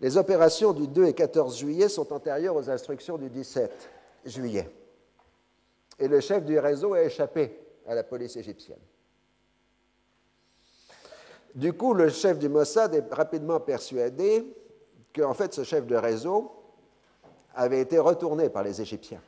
[0.00, 3.90] Les opérations du 2 et 14 juillet sont antérieures aux instructions du 17
[4.26, 4.68] juillet.
[5.98, 8.80] Et le chef du réseau a échappé à la police égyptienne.
[11.54, 14.44] Du coup, le chef du Mossad est rapidement persuadé
[15.14, 16.50] qu'en fait, ce chef de réseau
[17.54, 19.22] avait été retourné par les Égyptiens.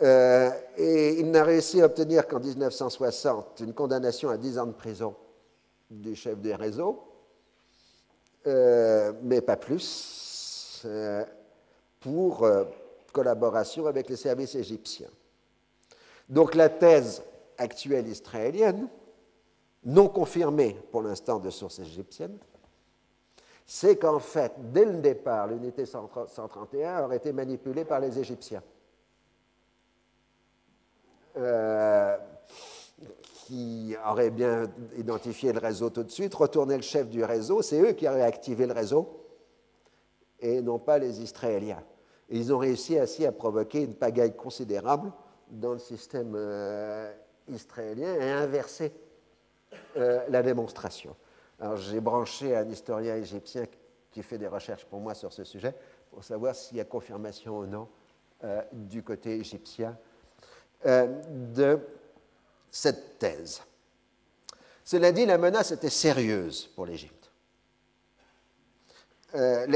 [0.00, 4.72] Euh, et il n'a réussi à obtenir qu'en 1960 une condamnation à 10 ans de
[4.72, 5.16] prison
[5.90, 7.02] du chef du réseau,
[8.48, 11.24] euh, mais pas plus, euh,
[12.00, 12.48] pour
[13.12, 15.10] collaboration avec les services égyptiens.
[16.28, 17.22] Donc la thèse
[17.56, 18.88] actuelle israélienne,
[19.84, 22.38] non confirmée pour l'instant de sources égyptiennes,
[23.70, 28.62] c'est qu'en fait, dès le départ, l'unité 131 aurait été manipulée par les Égyptiens.
[33.48, 37.80] Qui auraient bien identifié le réseau tout de suite, retourné le chef du réseau, c'est
[37.80, 39.24] eux qui auraient activé le réseau,
[40.38, 41.82] et non pas les Israéliens.
[42.28, 45.10] ils ont réussi ainsi à provoquer une pagaille considérable
[45.48, 47.10] dans le système euh,
[47.48, 48.92] israélien et inverser
[49.96, 51.16] euh, la démonstration.
[51.58, 53.64] Alors j'ai branché un historien égyptien
[54.10, 55.74] qui fait des recherches pour moi sur ce sujet
[56.10, 57.88] pour savoir s'il y a confirmation ou non
[58.44, 59.96] euh, du côté égyptien
[60.84, 61.80] de
[62.70, 63.62] cette thèse.
[64.84, 67.30] Cela dit, la menace était sérieuse pour l'Égypte.
[69.34, 69.66] Euh,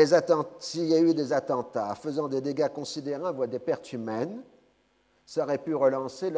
[0.58, 4.42] s'il y a eu des attentats faisant des dégâts considérables, voire des pertes humaines,
[5.26, 6.32] ça aurait pu relancer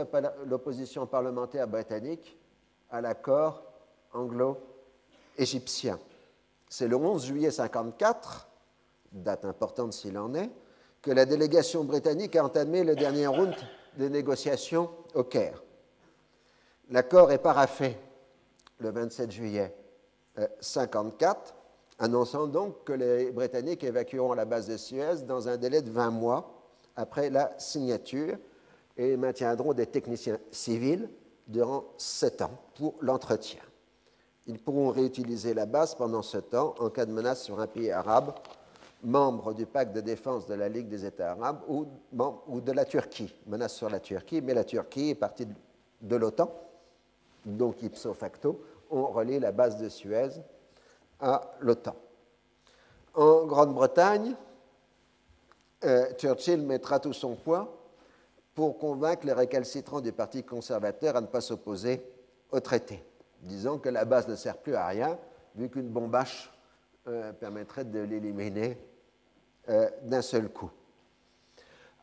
[0.47, 2.37] l'opposition parlementaire britannique
[2.91, 3.63] à l'accord
[4.13, 5.99] anglo-égyptien.
[6.69, 8.49] C'est le 11 juillet 1954,
[9.13, 10.51] date importante s'il en est,
[11.01, 13.55] que la délégation britannique a entamé le dernier round
[13.97, 15.63] des négociations au Caire.
[16.91, 17.97] L'accord est paraffé
[18.79, 19.75] le 27 juillet
[20.37, 25.81] 1954 euh, annonçant donc que les Britanniques évacueront la base de Suez dans un délai
[25.81, 26.63] de 20 mois
[26.95, 28.37] après la signature
[28.99, 31.09] et maintiendront des techniciens civils
[31.47, 33.63] durant 7 ans pour l'entretien.
[34.47, 37.91] Ils pourront réutiliser la base pendant ce temps en cas de menace sur un pays
[37.91, 38.35] arabe,
[39.03, 41.87] membre du pacte de défense de la Ligue des États arabes ou
[42.61, 43.35] de la Turquie.
[43.47, 45.47] Menace sur la Turquie, mais la Turquie est partie
[46.03, 46.53] de l'OTAN,
[47.45, 50.31] donc ipso facto, on relie la base de Suez
[51.21, 51.97] à l'OTAN.
[53.15, 54.35] En Grande-Bretagne,
[55.85, 57.81] euh, Churchill mettra tout son poids
[58.55, 62.05] pour convaincre les récalcitrants du Parti conservateur à ne pas s'opposer
[62.51, 63.05] au traité,
[63.43, 65.19] disant que la base ne sert plus à rien,
[65.55, 66.53] vu qu'une bombache
[67.07, 68.79] euh, permettrait de l'éliminer
[69.69, 70.71] euh, d'un seul coup.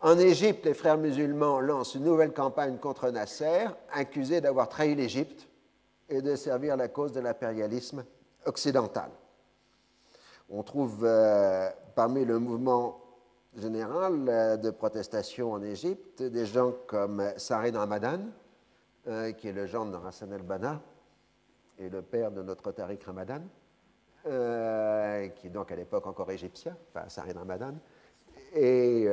[0.03, 5.47] En Égypte, les frères musulmans lancent une nouvelle campagne contre Nasser, accusé d'avoir trahi l'Égypte
[6.09, 8.03] et de servir la cause de l'impérialisme
[8.45, 9.11] occidentale.
[10.49, 12.99] On trouve euh, parmi le mouvement
[13.55, 18.21] général euh, de protestation en Égypte des gens comme Sarid Ramadan,
[19.07, 20.81] euh, qui est le gendre de Hassan el-Banna
[21.77, 23.41] et le père de notre Tariq Ramadan,
[24.23, 27.73] qui est donc à l'époque encore égyptien, enfin Sarid Ramadan,
[28.53, 29.07] et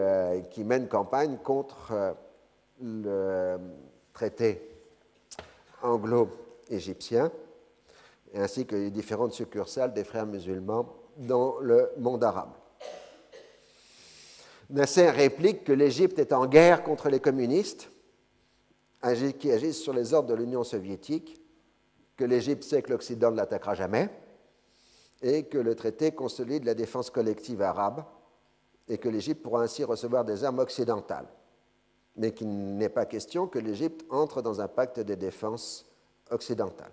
[0.50, 2.16] qui mène campagne contre
[2.80, 3.58] le
[4.12, 4.62] traité
[5.82, 7.30] anglo-égyptien
[8.34, 12.50] ainsi que les différentes succursales des frères musulmans dans le monde arabe.
[14.70, 17.90] Nasser réplique que l'Égypte est en guerre contre les communistes
[19.38, 21.40] qui agissent sur les ordres de l'Union soviétique,
[22.16, 24.10] que l'Égypte sait que l'Occident ne l'attaquera jamais,
[25.22, 28.04] et que le traité consolide la défense collective arabe,
[28.88, 31.28] et que l'Égypte pourra ainsi recevoir des armes occidentales,
[32.16, 35.86] mais qu'il n'est pas question que l'Égypte entre dans un pacte de défense
[36.30, 36.92] occidentale.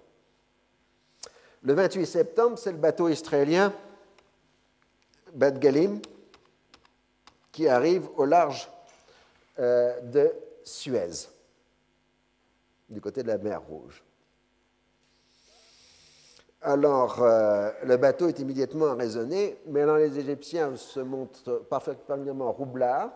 [1.64, 3.74] Le 28 septembre, c'est le bateau israélien
[5.34, 6.00] Bad Galim
[7.52, 8.70] qui arrive au large
[9.60, 10.32] euh, de
[10.64, 11.28] Suez,
[12.90, 14.04] du côté de la mer Rouge.
[16.68, 23.12] Alors, euh, le bateau est immédiatement raisonné, mais alors les Égyptiens se montrent parfaitement roublards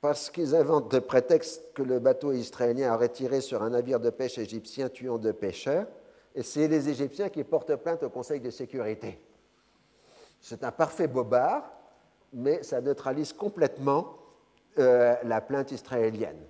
[0.00, 4.10] parce qu'ils inventent de prétexte que le bateau israélien a tiré sur un navire de
[4.10, 5.86] pêche égyptien tuant deux pêcheurs
[6.34, 9.20] et c'est les Égyptiens qui portent plainte au Conseil de sécurité.
[10.40, 11.70] C'est un parfait bobard,
[12.32, 14.16] mais ça neutralise complètement
[14.80, 16.44] euh, la plainte israélienne.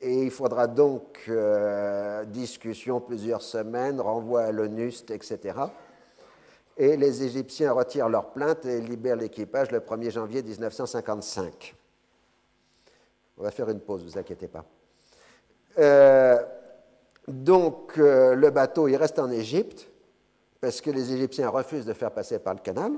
[0.00, 5.58] Et il faudra donc euh, discussion plusieurs semaines, renvoi à l'ONUST, etc.
[6.76, 11.74] Et les Égyptiens retirent leur plainte et libèrent l'équipage le 1er janvier 1955.
[13.38, 14.64] On va faire une pause, ne vous inquiétez pas.
[15.78, 16.44] Euh,
[17.26, 19.90] donc euh, le bateau, il reste en Égypte
[20.60, 22.92] parce que les Égyptiens refusent de faire passer par le canal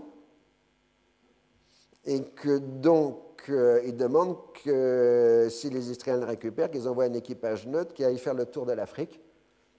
[2.05, 3.19] et que donc
[3.49, 8.19] ils demandent que si les Israéliens le récupèrent, qu'ils envoient un équipage neutre qui aille
[8.19, 9.21] faire le tour de l'Afrique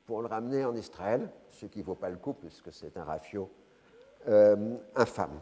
[0.05, 3.03] pour le ramener en Israël, ce qui ne vaut pas le coup puisque c'est un
[3.03, 3.49] rafio
[4.27, 5.39] euh, infâme.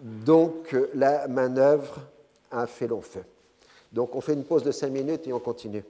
[0.00, 1.98] Donc la manœuvre
[2.50, 3.24] a fait long feu.
[3.92, 5.84] Donc on fait une pause de cinq minutes et on continue.